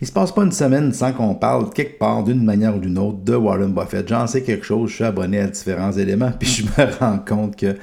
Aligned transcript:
Il 0.00 0.06
se 0.06 0.12
passe 0.12 0.32
pas 0.32 0.42
une 0.42 0.52
semaine 0.52 0.92
sans 0.92 1.12
qu'on 1.12 1.34
parle 1.34 1.70
quelque 1.72 1.98
part, 1.98 2.22
d'une 2.24 2.44
manière 2.44 2.76
ou 2.76 2.78
d'une 2.78 2.98
autre, 2.98 3.18
de 3.24 3.34
Warren 3.34 3.72
Buffett. 3.72 4.06
J'en 4.08 4.26
sais 4.26 4.42
quelque 4.42 4.64
chose, 4.64 4.90
je 4.90 4.96
suis 4.96 5.04
abonné 5.04 5.40
à 5.40 5.46
différents 5.46 5.92
éléments, 5.92 6.32
puis 6.38 6.48
je 6.48 6.64
me 6.64 6.98
rends 6.98 7.18
compte 7.18 7.56
que 7.56 7.76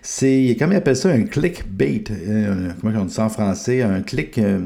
c'est, 0.00 0.56
comment 0.58 0.72
ils 0.72 0.76
appellent 0.76 0.96
ça, 0.96 1.10
un 1.10 1.24
clickbait. 1.24 2.04
Euh, 2.10 2.70
comment 2.80 3.00
on 3.00 3.04
dit 3.04 3.14
ça 3.14 3.24
en 3.24 3.28
français? 3.28 3.82
Un 3.82 4.00
click... 4.00 4.38
Euh, 4.38 4.60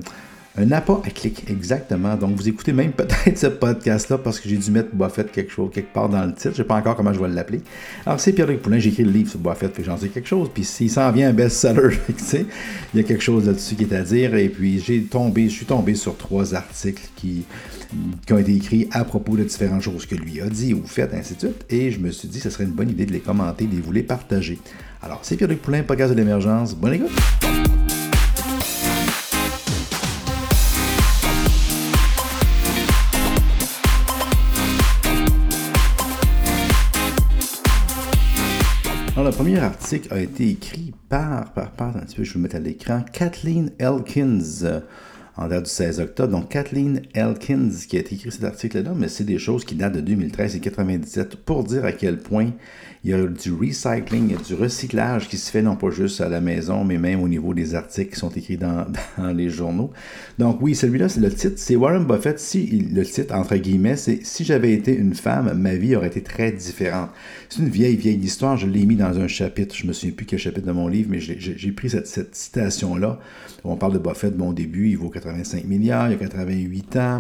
un 0.59 0.71
appât 0.71 1.01
à 1.05 1.11
clic, 1.11 1.45
exactement. 1.49 2.15
Donc, 2.17 2.37
vous 2.37 2.49
écoutez 2.49 2.73
même 2.73 2.93
peut-être 2.93 3.39
ce 3.39 3.47
podcast-là 3.47 4.19
parce 4.19 4.39
que 4.39 4.49
j'ai 4.49 4.59
dû 4.59 4.71
mettre 4.71 4.95
Buffett 4.95 5.33
quelque 5.33 5.51
chose, 5.51 5.71
quelque 5.73 5.93
part 5.93 6.09
dans 6.09 6.25
le 6.25 6.33
titre. 6.33 6.43
Je 6.45 6.49
ne 6.51 6.55
sais 6.57 6.65
pas 6.65 6.75
encore 6.75 6.97
comment 6.97 7.13
je 7.13 7.21
vais 7.21 7.29
l'appeler. 7.29 7.63
Alors, 8.05 8.21
c'est 8.21 8.33
Pierre-Luc 8.33 8.61
Poulin. 8.61 8.79
J'ai 8.79 8.91
écrit 8.91 9.05
le 9.05 9.11
livre 9.11 9.31
sur 9.31 9.39
Buffett, 9.39 9.75
fait 9.75 9.85
j'en 9.85 9.97
sais 9.97 10.09
quelque 10.09 10.29
chose. 10.29 10.51
Puis, 10.53 10.65
s'il 10.65 10.91
s'en 10.91 11.11
vient 11.11 11.31
un 11.31 11.33
best-seller, 11.33 11.97
il 12.35 12.47
y 12.95 13.01
a 13.01 13.03
quelque 13.03 13.23
chose 13.23 13.47
là-dessus 13.47 13.77
qui 13.77 13.85
est 13.85 13.95
à 13.95 14.03
dire. 14.03 14.35
Et 14.35 14.49
puis, 14.49 14.79
j'ai 14.79 15.03
tombé, 15.05 15.49
je 15.49 15.55
suis 15.55 15.67
tombé 15.67 15.95
sur 15.95 16.17
trois 16.19 16.55
articles 16.55 17.09
qui, 17.17 17.45
qui 18.27 18.33
ont 18.33 18.39
été 18.39 18.55
écrits 18.55 18.89
à 18.93 19.05
propos 19.05 19.37
de 19.37 19.45
différentes 19.45 19.83
choses 19.83 20.05
que 20.05 20.15
lui 20.15 20.41
a 20.43 20.49
dit 20.49 20.75
ou 20.75 20.83
fait, 20.85 21.15
ainsi 21.15 21.35
de 21.35 21.41
suite. 21.41 21.65
Et 21.71 21.91
je 21.91 21.99
me 21.99 22.11
suis 22.11 22.29
dit, 22.29 22.41
ce 22.41 22.51
serait 22.51 22.65
une 22.65 22.71
bonne 22.73 22.91
idée 22.91 23.07
de 23.07 23.13
les 23.13 23.21
commenter, 23.21 23.67
de 23.67 23.81
vous 23.81 23.93
les 23.93 24.03
partager. 24.03 24.59
Alors, 25.03 25.21
c'est 25.23 25.37
Pierre-Luc 25.37 25.63
Poulin, 25.63 25.83
podcast 25.83 26.13
de 26.13 26.17
l'émergence. 26.17 26.75
Bonne 26.75 26.95
écoute! 26.95 27.82
Premier 39.43 39.59
article 39.59 40.15
a 40.15 40.21
été 40.21 40.51
écrit 40.51 40.95
par, 41.09 41.53
par, 41.53 41.73
par 41.73 41.97
un 41.97 42.03
petit 42.03 42.15
peu, 42.15 42.23
je 42.23 42.35
vais 42.35 42.37
le 42.37 42.43
mettre 42.43 42.55
à 42.55 42.61
l'écran, 42.61 43.05
Kathleen 43.13 43.73
Elkins 43.81 44.63
en 45.37 45.49
date 45.49 45.65
du 45.65 45.71
16 45.71 46.01
octobre. 46.01 46.33
Donc, 46.33 46.51
Kathleen 46.51 47.03
Elkins 47.15 47.71
qui 47.89 47.97
a 47.97 48.01
écrit 48.01 48.31
cet 48.31 48.45
article-là, 48.45 48.93
mais 48.95 49.09
c'est 49.09 49.25
des 49.25 49.39
choses 49.39 49.65
qui 49.65 49.75
datent 49.75 49.95
de 49.95 50.01
2013 50.01 50.57
et 50.57 50.61
97 50.61 51.37
pour 51.37 51.65
dire 51.65 51.85
à 51.85 51.93
quel 51.93 52.19
point 52.19 52.51
il 53.05 53.11
y 53.11 53.15
a 53.15 53.27
du 53.27 53.53
recycling, 53.53 54.29
il 54.29 54.33
y 54.33 54.35
a 54.37 54.41
du 54.41 54.55
recyclage 54.55 55.29
qui 55.29 55.37
se 55.37 55.51
fait 55.51 55.63
non 55.63 55.75
pas 55.75 55.91
juste 55.91 56.21
à 56.21 56.29
la 56.29 56.41
maison, 56.41 56.85
mais 56.85 56.99
même 56.99 57.21
au 57.21 57.27
niveau 57.27 57.53
des 57.53 57.75
articles 57.75 58.13
qui 58.13 58.19
sont 58.19 58.31
écrits 58.31 58.57
dans, 58.57 58.87
les 59.35 59.49
journaux. 59.49 59.91
Donc 60.39 60.59
oui, 60.61 60.77
celui-là, 60.77 61.09
c'est 61.09 61.21
le 61.21 61.33
titre. 61.33 61.55
C'est 61.57 61.75
Warren 61.75 62.07
Buffett. 62.07 62.39
Si 62.39 62.65
le 62.93 63.05
titre, 63.05 63.35
entre 63.35 63.57
guillemets, 63.57 63.97
c'est 63.97 64.25
Si 64.25 64.45
j'avais 64.45 64.73
été 64.73 64.97
une 64.97 65.15
femme, 65.15 65.53
ma 65.55 65.75
vie 65.75 65.97
aurait 65.97 66.07
été 66.09 66.23
très 66.23 66.53
différente. 66.53 67.11
C'est 67.49 67.61
une 67.61 67.71
vieille, 67.71 67.97
vieille 67.97 68.21
histoire. 68.21 68.57
Je 68.57 68.69
l'ai 68.69 68.87
mis 68.87 68.97
dans 68.97 69.19
un 69.19 69.27
chapitre. 69.27 69.75
Je 69.75 69.87
me 69.87 69.93
souviens 69.93 70.15
plus 70.15 70.27
quel 70.27 70.39
chapitre 70.39 70.67
de 70.67 70.73
mon 70.73 70.87
livre, 70.87 71.09
mais 71.11 71.19
j'ai 71.19 71.73
pris 71.73 71.91
cette, 71.91 72.07
cette 72.07 72.37
citation-là. 72.37 73.19
On 73.65 73.77
parle 73.77 73.95
de 73.95 73.99
Buffett, 73.99 74.37
bon, 74.37 74.53
début, 74.53 74.91
il 74.91 74.97
vaut 74.97 75.09
85 75.23 75.65
milliards, 75.65 76.09
il 76.09 76.13
y 76.13 76.15
a 76.15 76.19
88 76.19 76.97
ans. 76.97 77.19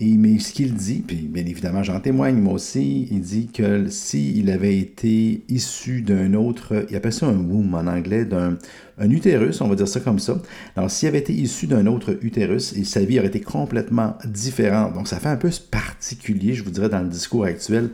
Et, 0.00 0.16
mais 0.16 0.40
ce 0.40 0.52
qu'il 0.52 0.74
dit, 0.74 1.04
puis 1.06 1.28
bien 1.30 1.46
évidemment 1.46 1.84
j'en 1.84 2.00
témoigne 2.00 2.36
moi 2.36 2.54
aussi, 2.54 3.06
il 3.12 3.20
dit 3.20 3.46
que 3.46 3.88
s'il 3.88 4.50
avait 4.50 4.76
été 4.76 5.44
issu 5.48 6.02
d'un 6.02 6.34
autre, 6.34 6.84
il 6.90 6.96
appelle 6.96 7.12
ça 7.12 7.26
un 7.26 7.36
womb 7.36 7.74
en 7.74 7.86
anglais, 7.86 8.24
d'un 8.24 8.58
un 8.98 9.10
utérus, 9.10 9.60
on 9.60 9.68
va 9.68 9.76
dire 9.76 9.88
ça 9.88 10.00
comme 10.00 10.18
ça. 10.18 10.40
Alors 10.76 10.90
s'il 10.90 11.08
avait 11.08 11.18
été 11.18 11.32
issu 11.32 11.66
d'un 11.68 11.86
autre 11.86 12.18
utérus, 12.22 12.74
sa 12.84 13.04
vie 13.04 13.18
aurait 13.18 13.28
été 13.28 13.40
complètement 13.40 14.16
différente. 14.24 14.94
Donc 14.94 15.06
ça 15.06 15.18
fait 15.20 15.28
un 15.28 15.36
peu 15.36 15.50
particulier, 15.70 16.54
je 16.54 16.64
vous 16.64 16.70
dirais, 16.70 16.88
dans 16.88 17.00
le 17.00 17.08
discours 17.08 17.44
actuel 17.44 17.90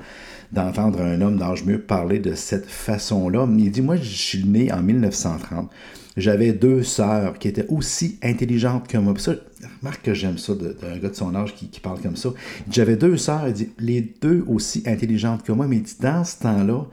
d'entendre 0.52 1.00
un 1.00 1.20
homme 1.20 1.38
d'âge 1.38 1.64
mûr 1.64 1.80
parler 1.80 2.18
de 2.18 2.34
cette 2.34 2.66
façon-là. 2.66 3.48
Il 3.56 3.70
dit, 3.70 3.82
moi 3.82 3.96
je 3.96 4.02
suis 4.02 4.44
né 4.44 4.72
en 4.72 4.82
1930 4.82 5.70
j'avais 6.16 6.52
deux 6.52 6.82
sœurs 6.82 7.38
qui 7.38 7.48
étaient 7.48 7.66
aussi 7.68 8.18
intelligentes 8.22 8.88
que 8.88 8.98
moi. 8.98 9.14
ça, 9.18 9.32
remarque 9.80 10.02
que 10.02 10.14
j'aime 10.14 10.38
ça 10.38 10.54
d'un 10.54 10.96
gars 10.98 11.08
de 11.08 11.14
son 11.14 11.34
âge 11.34 11.54
qui, 11.54 11.80
parle 11.80 12.00
comme 12.00 12.16
ça. 12.16 12.30
J'avais 12.70 12.96
deux 12.96 13.16
sœurs, 13.16 13.48
il 13.48 13.52
dit, 13.54 13.68
les 13.78 14.00
deux 14.20 14.44
aussi 14.48 14.82
intelligentes 14.86 15.42
que 15.42 15.52
moi, 15.52 15.66
mais 15.66 15.82
dans 16.00 16.24
ce 16.24 16.38
temps-là, 16.40 16.86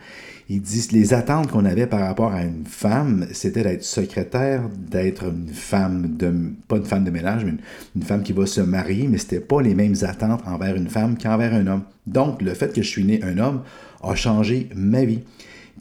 il 0.50 0.62
dit, 0.62 0.88
les 0.94 1.14
attentes 1.14 1.52
qu'on 1.52 1.66
avait 1.66 1.88
par 1.88 2.00
rapport 2.00 2.32
à 2.32 2.44
une 2.44 2.66
femme, 2.66 3.28
c'était 3.34 3.64
d'être 3.64 3.84
secrétaire, 3.84 4.70
d'être 4.70 5.26
une 5.26 5.50
femme 5.50 6.16
de, 6.16 6.34
pas 6.70 6.78
une 6.78 6.86
femme 6.86 7.04
de 7.04 7.12
ménage, 7.12 7.44
mais 7.44 7.54
une, 7.96 8.04
femme 8.04 8.24
qui 8.24 8.32
va 8.32 8.46
se 8.46 8.62
marier, 8.62 9.08
mais 9.08 9.18
c'était 9.18 9.42
pas 9.42 9.62
les 9.62 9.76
mêmes 9.76 9.96
attentes 10.04 10.42
envers 10.46 10.76
une 10.76 10.88
femme 10.88 11.18
qu'envers 11.18 11.54
un 11.54 11.68
homme. 11.68 11.84
Donc, 12.06 12.42
le 12.42 12.54
fait 12.54 12.74
que 12.74 12.82
je 12.82 12.88
suis 12.88 13.04
né 13.04 13.22
un 13.24 13.38
homme 13.40 13.64
a 14.02 14.16
changé 14.16 14.70
ma 14.74 15.04
vie. 15.04 15.20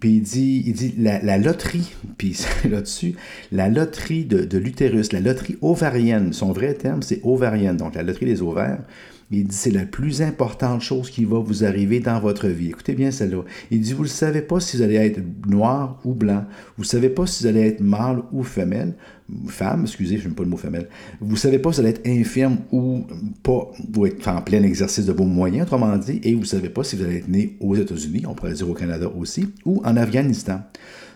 Puis 0.00 0.16
il 0.16 0.22
dit, 0.22 0.65
il 0.66 0.72
dit 0.72 0.94
la, 0.99 1.38
loterie, 1.38 1.94
puis 2.19 2.37
là-dessus, 2.69 3.15
la 3.53 3.69
loterie 3.69 4.25
de, 4.25 4.59
l'utérus, 4.59 5.12
la 5.12 5.21
loterie 5.21 5.56
ovarienne, 5.62 6.32
son 6.32 6.50
vrai 6.53 6.75
terme, 6.75 7.03
c'est 7.03 7.21
ovarienne, 7.22 7.76
donc 7.76 7.94
la 7.94 8.03
loterie 8.03 8.26
des 8.26 8.43
ovaires. 8.43 8.81
Il 9.31 9.44
dit 9.44 9.56
c'est 9.56 9.72
la 9.72 9.84
plus 9.84 10.22
importante 10.22 10.82
chose 10.82 11.10
qui 11.10 11.25
va 11.25 11.38
vous 11.38 11.64
arriver 11.64 11.98
dans 11.98 12.20
votre 12.20 12.47
vie. 12.47 12.69
Écoutez 12.69 12.94
bien 12.94 13.10
celle-là. 13.10 13.42
Il 13.70 13.81
dit 13.81 13.92
vous 13.92 14.04
ne 14.04 14.09
savez 14.09 14.41
pas 14.41 14.60
si 14.60 14.76
vous 14.76 14.82
allez 14.82 14.97
être 14.97 15.20
noir 15.48 15.98
ou 16.04 16.14
blanc. 16.14 16.44
Vous 16.76 16.84
ne 16.84 16.88
savez 16.88 17.09
pas 17.09 17.26
si 17.26 17.42
vous 17.42 17.48
allez 17.48 17.62
être 17.62 17.81
mâle 17.81 18.22
ou 18.32 18.44
femelle. 18.44 18.94
Femme, 19.48 19.82
excusez, 19.82 20.19
je 20.19 20.25
n'aime 20.25 20.34
pas 20.34 20.44
le 20.44 20.48
mot 20.48 20.56
femelle. 20.56 20.88
Vous 21.20 21.32
ne 21.32 21.38
savez 21.38 21.59
pas 21.59 21.72
si 21.72 21.81
vous 21.81 21.87
allez 21.87 21.97
être 21.97 22.06
infirme 22.06 22.59
ou 22.70 23.04
pas, 23.42 23.72
vous 23.92 24.06
êtes 24.06 24.28
en 24.28 24.41
plein 24.41 24.62
exercice 24.62 25.04
de 25.04 25.12
vos 25.12 25.25
moyens, 25.25 25.66
autrement 25.66 25.97
dit, 25.97 26.20
et 26.22 26.34
vous 26.34 26.43
ne 26.43 26.47
savez 26.47 26.69
pas 26.69 26.84
si 26.84 26.94
vous 26.94 27.03
allez 27.03 27.16
être 27.16 27.28
né 27.28 27.56
aux 27.58 27.75
États-Unis, 27.75 28.22
on 28.28 28.34
pourrait 28.34 28.53
dire 28.53 28.70
au 28.70 28.75
Canada 28.75 29.10
aussi, 29.19 29.48
ou 29.64 29.82
en 29.84 29.97
Afghanistan. 29.97 30.60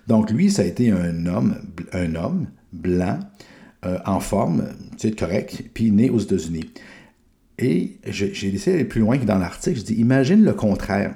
Donc 0.09 0.33
lui, 0.33 0.51
ça 0.51 0.63
a 0.63 0.65
été 0.65 0.91
un 0.91 1.27
homme, 1.27 1.55
un 1.93 2.17
homme 2.17 2.49
blanc, 2.73 3.21
euh, 3.87 3.99
en 4.05 4.19
forme, 4.19 4.65
c'est 4.97 5.17
correct, 5.17 5.63
puis 5.73 5.93
né 5.93 6.11
aux 6.11 6.19
États-Unis. 6.19 6.69
Et 7.61 7.99
j'ai 8.07 8.51
décidé 8.51 8.73
d'aller 8.73 8.85
plus 8.85 9.01
loin 9.01 9.19
que 9.19 9.25
dans 9.25 9.39
l'article. 9.39 9.79
Je 9.79 9.85
dis, 9.85 9.95
imagine 9.95 10.43
le 10.43 10.55
contraire. 10.55 11.15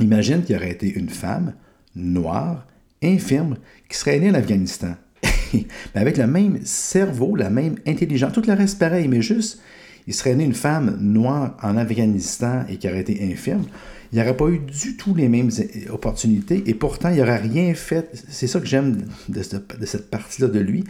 Imagine 0.00 0.42
qu'il 0.42 0.56
y 0.56 0.58
aurait 0.58 0.70
été 0.70 0.90
une 0.90 1.10
femme 1.10 1.52
noire, 1.94 2.66
infirme, 3.02 3.56
qui 3.88 3.98
serait 3.98 4.18
née 4.18 4.30
en 4.30 4.34
Afghanistan. 4.34 4.94
mais 5.52 5.66
avec 6.00 6.16
le 6.16 6.26
même 6.26 6.60
cerveau, 6.64 7.36
la 7.36 7.50
même 7.50 7.76
intelligence, 7.86 8.32
tout 8.32 8.42
le 8.46 8.54
reste 8.54 8.78
pareil, 8.78 9.08
mais 9.08 9.20
juste, 9.20 9.60
il 10.06 10.14
serait 10.14 10.34
né 10.34 10.44
une 10.44 10.54
femme 10.54 10.96
noire 11.00 11.56
en 11.62 11.76
Afghanistan 11.76 12.64
et 12.68 12.78
qui 12.78 12.88
aurait 12.88 13.00
été 13.00 13.30
infirme. 13.30 13.64
Il 14.10 14.16
n'y 14.16 14.22
aurait 14.22 14.36
pas 14.36 14.48
eu 14.48 14.58
du 14.58 14.96
tout 14.96 15.14
les 15.14 15.28
mêmes 15.28 15.50
opportunités 15.90 16.62
et 16.66 16.74
pourtant, 16.74 17.10
il 17.10 17.18
n'aurait 17.18 17.38
rien 17.38 17.74
fait. 17.74 18.10
C'est 18.28 18.46
ça 18.46 18.60
que 18.60 18.66
j'aime 18.66 19.04
de 19.28 19.42
cette 19.42 20.10
partie-là 20.10 20.48
de 20.48 20.58
lui. 20.58 20.84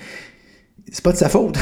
C'est 0.90 1.04
pas 1.04 1.12
de 1.12 1.16
sa 1.16 1.28
faute. 1.28 1.58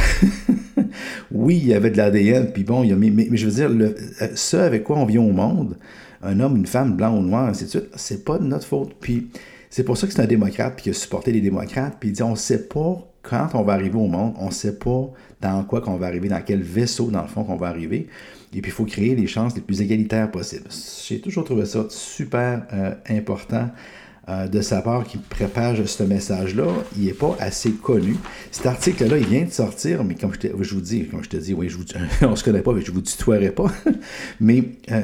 oui, 1.30 1.56
il 1.56 1.68
y 1.68 1.74
avait 1.74 1.90
de 1.90 1.96
l'ADN, 1.96 2.52
puis 2.52 2.64
bon, 2.64 2.82
il 2.82 2.90
y 2.90 2.92
a, 2.92 2.96
mais, 2.96 3.10
mais, 3.10 3.36
je 3.36 3.46
veux 3.46 3.52
dire, 3.52 3.68
le, 3.68 3.94
euh, 4.22 4.28
ce 4.34 4.56
avec 4.56 4.84
quoi 4.84 4.98
on 4.98 5.04
vient 5.04 5.22
au 5.22 5.32
monde, 5.32 5.76
un 6.22 6.40
homme, 6.40 6.56
une 6.56 6.66
femme, 6.66 6.96
blanc 6.96 7.16
ou 7.16 7.22
noir, 7.22 7.48
ainsi 7.48 7.64
de 7.64 7.70
suite, 7.70 7.88
c'est 7.94 8.24
pas 8.24 8.38
de 8.38 8.44
notre 8.44 8.66
faute. 8.66 8.94
Puis 9.00 9.28
c'est 9.68 9.84
pour 9.84 9.96
ça 9.96 10.06
que 10.06 10.12
c'est 10.12 10.22
un 10.22 10.26
démocrate, 10.26 10.74
puis 10.76 10.84
qu'il 10.84 10.92
a 10.92 10.94
supporté 10.94 11.32
les 11.32 11.40
démocrates, 11.40 11.96
puis 12.00 12.10
il 12.10 12.12
dit 12.12 12.22
on 12.22 12.34
sait 12.34 12.66
pas 12.66 13.06
quand 13.22 13.48
on 13.54 13.62
va 13.62 13.74
arriver 13.74 13.98
au 13.98 14.06
monde, 14.06 14.34
on 14.38 14.50
sait 14.50 14.78
pas 14.78 15.10
dans 15.40 15.62
quoi 15.64 15.80
qu'on 15.80 15.96
va 15.96 16.06
arriver, 16.06 16.28
dans 16.28 16.42
quel 16.42 16.62
vaisseau, 16.62 17.10
dans 17.10 17.22
le 17.22 17.28
fond, 17.28 17.44
qu'on 17.44 17.56
va 17.56 17.68
arriver. 17.68 18.08
Et 18.52 18.60
puis, 18.60 18.70
il 18.70 18.74
faut 18.74 18.84
créer 18.84 19.14
les 19.14 19.26
chances 19.26 19.54
les 19.54 19.60
plus 19.60 19.80
égalitaires 19.80 20.30
possibles. 20.30 20.68
J'ai 21.06 21.20
toujours 21.20 21.44
trouvé 21.44 21.66
ça 21.66 21.86
super 21.88 22.66
euh, 22.72 22.94
important 23.08 23.70
euh, 24.28 24.48
de 24.48 24.60
sa 24.60 24.82
part 24.82 25.04
qui 25.04 25.18
prépare 25.18 25.76
ce 25.86 26.02
message-là, 26.02 26.66
il 26.96 27.06
n'est 27.06 27.12
pas 27.12 27.36
assez 27.40 27.72
connu. 27.72 28.16
Cet 28.50 28.66
article-là, 28.66 29.18
il 29.18 29.26
vient 29.26 29.44
de 29.44 29.50
sortir, 29.50 30.04
mais 30.04 30.14
comme 30.14 30.32
je, 30.34 30.74
vous 30.74 30.80
dis, 30.80 31.06
comme 31.06 31.24
je 31.24 31.28
te 31.28 31.36
dis, 31.36 31.54
oui, 31.54 31.68
je 31.68 31.78
vous, 31.78 31.84
on 32.22 32.30
ne 32.30 32.36
se 32.36 32.44
connaît 32.44 32.62
pas, 32.62 32.72
mais 32.72 32.82
je 32.82 32.90
ne 32.90 32.96
vous 32.96 33.02
tutoierai 33.02 33.50
pas. 33.50 33.72
mais 34.40 34.64
euh, 34.90 35.02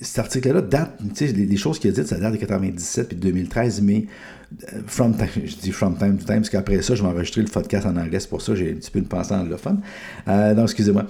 cet 0.00 0.20
article-là 0.20 0.62
date, 0.62 0.96
tu 1.14 1.26
sais, 1.26 1.32
les, 1.32 1.56
choses 1.56 1.78
qu'il 1.78 1.90
a 1.90 1.92
dites, 1.92 2.06
ça 2.06 2.18
date 2.18 2.32
de 2.32 2.38
97 2.38 3.08
puis 3.08 3.16
2013, 3.16 3.82
mais 3.82 4.06
euh, 4.72 4.80
from 4.86 5.16
time, 5.16 5.28
je 5.44 5.56
dis 5.56 5.72
from 5.72 5.96
time 5.96 6.16
to 6.16 6.24
time, 6.24 6.36
parce 6.36 6.50
qu'après 6.50 6.82
ça, 6.82 6.94
je 6.94 7.02
vais 7.02 7.08
enregistrer 7.08 7.42
le 7.42 7.48
podcast 7.48 7.86
en 7.86 7.96
anglais, 7.96 8.20
c'est 8.20 8.30
pour 8.30 8.42
ça 8.42 8.52
que 8.52 8.58
j'ai 8.58 8.72
un 8.72 8.76
petit 8.76 8.90
peu 8.90 9.00
une 9.00 9.06
pensée 9.06 9.34
anglophone. 9.34 9.80
Euh, 10.28 10.54
donc, 10.54 10.64
excusez-moi. 10.64 11.06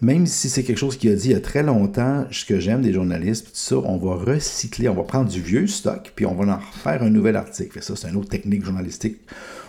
Même 0.00 0.26
si 0.26 0.48
c'est 0.48 0.62
quelque 0.62 0.78
chose 0.78 0.96
qu'il 0.96 1.10
a 1.10 1.14
dit 1.14 1.28
il 1.28 1.32
y 1.32 1.34
a 1.34 1.40
très 1.40 1.62
longtemps, 1.62 2.26
ce 2.30 2.44
que 2.44 2.60
j'aime 2.60 2.82
des 2.82 2.92
journalistes, 2.92 3.48
ça, 3.52 3.76
on 3.76 3.96
va 3.96 4.14
recycler, 4.14 4.88
on 4.88 4.94
va 4.94 5.02
prendre 5.02 5.28
du 5.28 5.40
vieux 5.40 5.66
stock, 5.66 6.12
puis 6.14 6.26
on 6.26 6.34
va 6.34 6.54
en 6.54 6.58
refaire 6.58 7.02
un 7.02 7.10
nouvel 7.10 7.36
article. 7.36 7.82
ça, 7.82 7.96
c'est 7.96 8.08
une 8.08 8.16
autre 8.16 8.28
technique 8.28 8.64
journalistique 8.64 9.18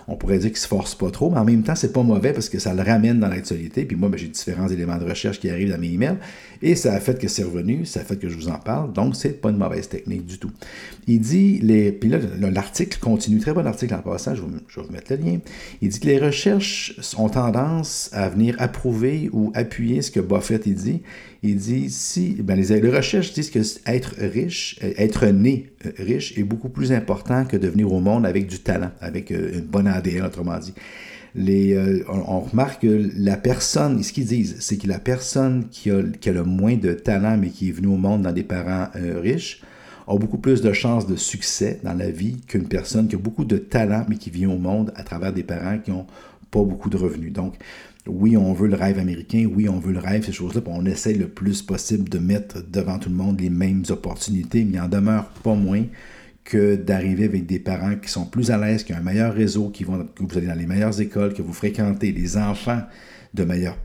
on 0.07 0.15
pourrait 0.15 0.39
dire 0.39 0.50
qu'il 0.50 0.59
se 0.59 0.67
force 0.67 0.95
pas 0.95 1.11
trop, 1.11 1.29
mais 1.29 1.38
en 1.38 1.45
même 1.45 1.63
temps, 1.63 1.75
c'est 1.75 1.94
pas 1.94 2.03
mauvais 2.03 2.33
parce 2.33 2.50
que 2.50 2.59
ça 2.59 2.73
le 2.73 2.81
ramène 2.81 3.19
dans 3.19 3.27
l'actualité. 3.27 3.85
Puis 3.85 3.95
moi, 3.95 4.09
ben, 4.09 4.17
j'ai 4.17 4.27
différents 4.27 4.67
éléments 4.67 4.97
de 4.97 5.05
recherche 5.05 5.39
qui 5.39 5.50
arrivent 5.50 5.71
dans 5.71 5.77
mes 5.77 5.91
emails 5.91 6.17
et 6.61 6.75
ça 6.75 6.94
a 6.94 7.00
fait 7.00 7.19
que 7.19 7.27
c'est 7.27 7.44
revenu, 7.44 7.85
ça 7.85 8.01
a 8.01 8.03
fait 8.03 8.17
que 8.17 8.29
je 8.29 8.35
vous 8.35 8.50
en 8.50 8.59
parle. 8.59 8.94
Donc, 8.94 9.15
c'est 9.15 9.41
pas 9.41 9.50
une 9.50 9.57
mauvaise 9.57 9.88
technique 9.88 10.25
du 10.25 10.38
tout. 10.38 10.51
Il 11.07 11.21
dit, 11.21 11.59
les, 11.61 11.91
puis 11.91 12.09
là, 12.09 12.19
l'article 12.39 13.00
continue, 13.00 13.39
très 13.39 13.53
bon 13.53 13.65
article 13.65 13.94
en 13.94 14.00
passant, 14.00 14.35
je 14.35 14.41
vais, 14.41 14.47
je 14.67 14.79
vais 14.79 14.85
vous 14.85 14.91
mettre 14.91 15.13
le 15.13 15.17
lien. 15.17 15.39
Il 15.81 15.89
dit 15.89 16.00
que 16.00 16.07
les 16.07 16.19
recherches 16.19 16.94
ont 17.17 17.29
tendance 17.29 18.09
à 18.11 18.29
venir 18.29 18.55
approuver 18.59 19.29
ou 19.31 19.51
appuyer 19.55 19.70
ce 19.73 20.12
que 20.12 20.19
Buffett 20.19 20.65
il 20.65 20.75
dit. 20.75 21.01
Il 21.44 21.56
dit 21.56 21.89
si 21.89 22.38
ben 22.41 22.59
les, 22.59 22.89
recherches 22.89 23.33
disent 23.33 23.50
que 23.50 23.59
être 23.85 24.15
riche, 24.19 24.79
euh, 24.83 24.94
être 24.97 25.25
né 25.27 25.71
euh, 25.85 25.91
riche 25.97 26.38
est 26.38 26.44
beaucoup 26.44 26.69
plus 26.69 26.91
important 26.91 27.45
que 27.45 27.57
de 27.57 27.68
venir 27.68 27.91
au 27.91 28.00
monde 28.00 28.25
avec 28.25 28.47
du 28.47 28.59
talent, 28.59 28.91
avec 29.01 29.31
euh, 29.31 29.59
une 29.59 29.65
bonne 29.65 29.88
ADN, 29.88 30.25
autrement 30.25 30.59
dit. 30.59 30.73
on, 32.07 32.39
remarque 32.41 32.81
que 32.81 33.09
la 33.18 33.38
personne, 33.38 34.03
ce 34.03 34.13
qu'ils 34.13 34.25
disent, 34.25 34.57
c'est 34.59 34.77
que 34.77 34.88
la 34.88 35.00
personne 35.00 35.68
qui 35.71 35.89
a, 35.89 36.01
le 36.01 36.44
moins 36.44 36.75
de 36.75 36.94
talent, 36.94 37.38
mais 37.38 37.50
qui 37.50 37.69
est 37.69 37.71
venue 37.71 37.88
au 37.88 37.97
monde 37.97 38.21
dans 38.24 38.33
des 38.33 38.44
parents 38.44 38.88
riches, 38.94 39.62
a 40.07 40.15
beaucoup 40.17 40.38
plus 40.38 40.62
de 40.62 40.74
chances 40.74 41.07
de 41.07 41.15
succès 41.15 41.79
dans 41.83 41.94
la 41.94 42.12
vie 42.12 42.41
qu'une 42.47 42.67
personne 42.67 43.07
qui 43.07 43.15
a 43.15 43.19
beaucoup 43.19 43.45
de 43.45 43.57
talent, 43.57 44.06
mais 44.09 44.17
qui 44.17 44.29
vient 44.29 44.50
au 44.50 44.57
monde 44.57 44.91
à 44.95 45.03
travers 45.03 45.31
des 45.31 45.44
parents 45.44 45.79
qui 45.79 45.91
n'ont 45.91 46.06
pas 46.51 46.63
beaucoup 46.63 46.89
de 46.89 46.97
revenus. 46.97 47.31
Donc, 47.31 47.56
oui, 48.07 48.36
on 48.36 48.53
veut 48.53 48.68
le 48.68 48.75
rêve 48.75 48.98
américain, 48.98 49.48
oui, 49.53 49.69
on 49.69 49.80
veut 49.80 49.94
le 49.94 50.00
rêve, 50.00 50.25
ces 50.25 50.31
choses-là, 50.31 50.62
on 50.65 50.86
essaie 50.86 51.13
le 51.13 51.27
plus 51.27 51.62
possible 51.62 52.09
de 52.09 52.18
mettre 52.18 52.63
devant 52.68 52.98
tout 52.98 53.09
le 53.09 53.15
monde 53.15 53.39
les 53.39 53.50
mêmes 53.50 53.83
opportunités, 53.89 54.63
mais 54.65 54.77
il 54.77 54.81
en 54.81 54.88
demeure 54.88 55.25
pas 55.44 55.53
moins 55.53 55.83
que 56.44 56.75
d'arriver 56.75 57.25
avec 57.25 57.45
des 57.45 57.59
parents 57.59 57.95
qui 57.95 58.09
sont 58.09 58.25
plus 58.25 58.50
à 58.50 58.57
l'aise, 58.57 58.83
qui 58.83 58.94
ont 58.94 58.98
un 58.98 59.01
meilleur 59.01 59.33
réseau, 59.33 59.69
qui 59.69 59.83
vont, 59.83 60.07
que 60.15 60.24
vous 60.24 60.38
allez 60.38 60.48
dans 60.48 60.56
les 60.56 60.65
meilleures 60.65 61.00
écoles, 61.00 61.33
que 61.33 61.44
vous 61.44 61.53
fréquentez, 61.53 62.12
les 62.12 62.38
enfants 62.38 62.81
de 63.33 63.45
meilleurs, 63.45 63.77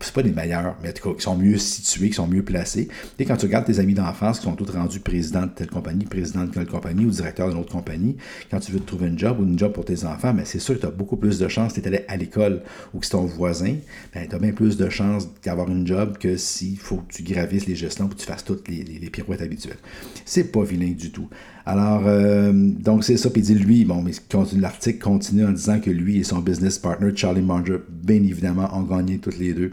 c'est 0.00 0.12
pas 0.12 0.24
des 0.24 0.32
meilleurs, 0.32 0.76
mais 0.82 0.88
en 0.88 0.92
tout 0.92 1.08
cas, 1.08 1.16
qui 1.16 1.22
sont 1.22 1.36
mieux 1.36 1.56
situés, 1.56 2.08
qui 2.08 2.14
sont 2.14 2.26
mieux 2.26 2.42
placés. 2.42 2.88
Et 3.18 3.24
quand 3.24 3.36
tu 3.36 3.46
regardes 3.46 3.64
tes 3.64 3.78
amis 3.78 3.94
d'enfance 3.94 4.40
qui 4.40 4.44
sont 4.44 4.56
tous 4.56 4.70
rendus 4.70 4.98
président 4.98 5.42
de 5.42 5.50
telle 5.50 5.70
compagnie, 5.70 6.04
président 6.04 6.44
de 6.44 6.50
telle 6.50 6.66
compagnie 6.66 7.04
ou 7.04 7.10
directeur 7.10 7.48
d'une 7.48 7.58
autre 7.58 7.70
compagnie, 7.70 8.16
quand 8.50 8.58
tu 8.58 8.72
veux 8.72 8.80
te 8.80 8.86
trouver 8.86 9.06
un 9.06 9.16
job 9.16 9.38
ou 9.38 9.44
une 9.44 9.56
job 9.56 9.72
pour 9.72 9.84
tes 9.84 10.04
enfants, 10.04 10.32
mais 10.32 10.42
ben, 10.42 10.46
c'est 10.46 10.58
sûr 10.58 10.74
que 10.74 10.80
tu 10.80 10.86
as 10.86 10.90
beaucoup 10.90 11.16
plus 11.16 11.38
de 11.38 11.46
chances 11.46 11.74
tu 11.74 11.86
allé 11.86 12.04
à 12.08 12.16
l'école 12.16 12.62
ou 12.92 12.98
que 12.98 13.06
c'est 13.06 13.12
ton 13.12 13.24
voisin, 13.24 13.76
ben, 14.12 14.26
tu 14.28 14.34
as 14.34 14.38
bien 14.38 14.52
plus 14.52 14.76
de 14.76 14.88
chances 14.88 15.28
d'avoir 15.44 15.68
une 15.68 15.86
job 15.86 16.18
que 16.18 16.36
s'il 16.36 16.76
faut 16.76 16.96
que 16.96 17.12
tu 17.12 17.22
gravisses 17.22 17.66
les 17.66 17.76
gestions, 17.76 18.08
que 18.08 18.16
tu 18.16 18.26
fasses 18.26 18.44
toutes 18.44 18.66
les, 18.66 18.82
les, 18.82 19.10
pirouettes 19.10 19.42
habituelles. 19.42 19.78
C'est 20.24 20.50
pas 20.50 20.64
vilain 20.64 20.90
du 20.90 21.10
tout. 21.10 21.28
Alors, 21.64 22.02
euh, 22.06 22.52
donc 22.52 23.04
c'est 23.04 23.16
ça. 23.16 23.30
Puis 23.30 23.42
dit 23.42 23.54
lui, 23.54 23.84
bon, 23.84 24.02
mais 24.02 24.12
l'article 24.56 24.98
continue 24.98 25.44
en 25.44 25.52
disant 25.52 25.80
que 25.80 25.90
lui 25.90 26.18
et 26.18 26.24
son 26.24 26.38
business 26.38 26.78
partner, 26.78 27.14
Charlie 27.14 27.42
Munger, 27.42 27.78
bien 27.90 28.16
évidemment, 28.16 28.68
ont 28.74 28.87
gagné 28.88 29.18
toutes 29.18 29.38
les 29.38 29.52
deux 29.52 29.72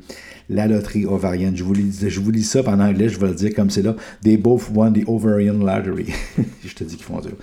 la 0.49 0.67
loterie 0.67 1.05
ovarienne. 1.05 1.55
Je 1.55 1.63
vous 1.63 1.73
lis, 1.73 2.05
je 2.07 2.19
vous 2.19 2.31
lis 2.31 2.43
ça 2.43 2.61
en 2.67 2.79
anglais, 2.79 3.09
je 3.09 3.19
vais 3.19 3.27
le 3.27 3.33
dire 3.33 3.53
comme 3.53 3.69
c'est 3.69 3.81
là. 3.81 3.95
They 4.23 4.37
both 4.37 4.69
won 4.73 4.93
the 4.93 5.07
ovarian 5.07 5.59
lottery. 5.63 6.13
je 6.65 6.73
te 6.73 6.83
dis 6.83 6.95
qu'ils 6.95 7.05
font 7.05 7.19
dur. 7.19 7.35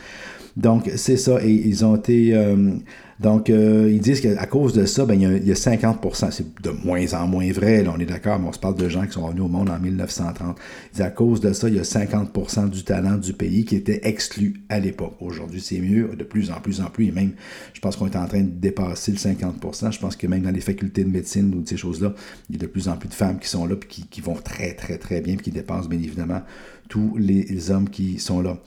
Donc, 0.57 0.91
c'est 0.97 1.17
ça. 1.17 1.43
Et 1.45 1.51
ils 1.51 1.85
ont 1.85 1.97
été. 1.97 2.35
Euh, 2.35 2.75
donc, 3.21 3.51
euh, 3.51 3.89
ils 3.89 4.01
disent 4.01 4.21
qu'à 4.21 4.47
cause 4.47 4.73
de 4.73 4.85
ça, 4.85 5.07
ben, 5.07 5.15
il, 5.15 5.47
y 5.47 5.53
a, 5.53 5.55
50% 5.55 6.33
C'est 6.33 6.61
de 6.61 6.71
moins 6.71 7.15
en 7.15 7.29
moins 7.29 7.51
vrai, 7.53 7.85
là, 7.85 7.93
on 7.95 8.01
est 8.01 8.07
d'accord, 8.07 8.41
mais 8.41 8.49
on 8.49 8.53
se 8.53 8.59
parle 8.59 8.75
de 8.75 8.89
gens 8.89 9.07
qui 9.07 9.13
sont 9.13 9.29
venus 9.29 9.45
au 9.45 9.49
monde 9.49 9.71
en 9.71 9.79
1930. 9.79 10.59
Ils 10.59 10.93
disent 10.97 11.03
à 11.03 11.11
cause 11.11 11.41
de 11.41 11.53
ça, 11.53 11.69
il 11.69 11.77
y 11.77 11.79
a 11.79 11.83
50% 11.83 12.69
du 12.69 12.83
talent 12.83 13.17
du 13.17 13.33
pays 13.33 13.65
qui 13.65 13.77
était 13.77 14.01
exclu 14.09 14.65
à 14.69 14.81
l'époque. 14.81 15.15
Aujourd'hui, 15.21 15.61
c'est 15.61 15.79
mieux, 15.79 16.17
de 16.19 16.25
plus 16.25 16.51
en 16.51 16.61
plus 16.61 16.81
en 16.81 16.87
plus, 16.87 17.07
et 17.09 17.13
même, 17.13 17.33
je 17.75 17.81
pense 17.81 17.95
qu'on 17.95 18.07
est 18.07 18.17
en 18.17 18.27
train 18.27 18.41
de 18.41 18.51
dépasser 18.51 19.13
le 19.13 19.19
50% 19.19 19.93
Je 19.93 20.01
pense 20.01 20.17
que 20.17 20.27
même 20.27 20.43
dans 20.43 20.51
les 20.51 20.61
facultés 20.61 21.05
de 21.05 21.11
médecine 21.11 21.55
ou 21.55 21.65
ces 21.65 21.77
choses-là, 21.77 22.15
il 22.51 22.57
y 22.57 22.59
a 22.59 22.63
de 22.63 22.67
plus 22.67 22.89
en 22.89 22.97
plus 22.97 23.09
de 23.09 23.15
femmes 23.15 23.39
qui 23.39 23.49
sont 23.49 23.67
là, 23.67 23.77
puis 23.77 24.05
qui, 24.11 24.21
vont 24.21 24.35
très, 24.35 24.75
très, 24.75 24.99
très 24.99 25.21
bien, 25.21 25.37
puis 25.37 25.45
qui 25.45 25.51
dépassent 25.53 25.89
bien 25.89 26.01
évidemment 26.01 26.43
tous 26.89 27.17
les 27.17 27.71
hommes 27.71 27.89
qui 27.89 28.19
sont 28.19 28.41
là. 28.41 28.59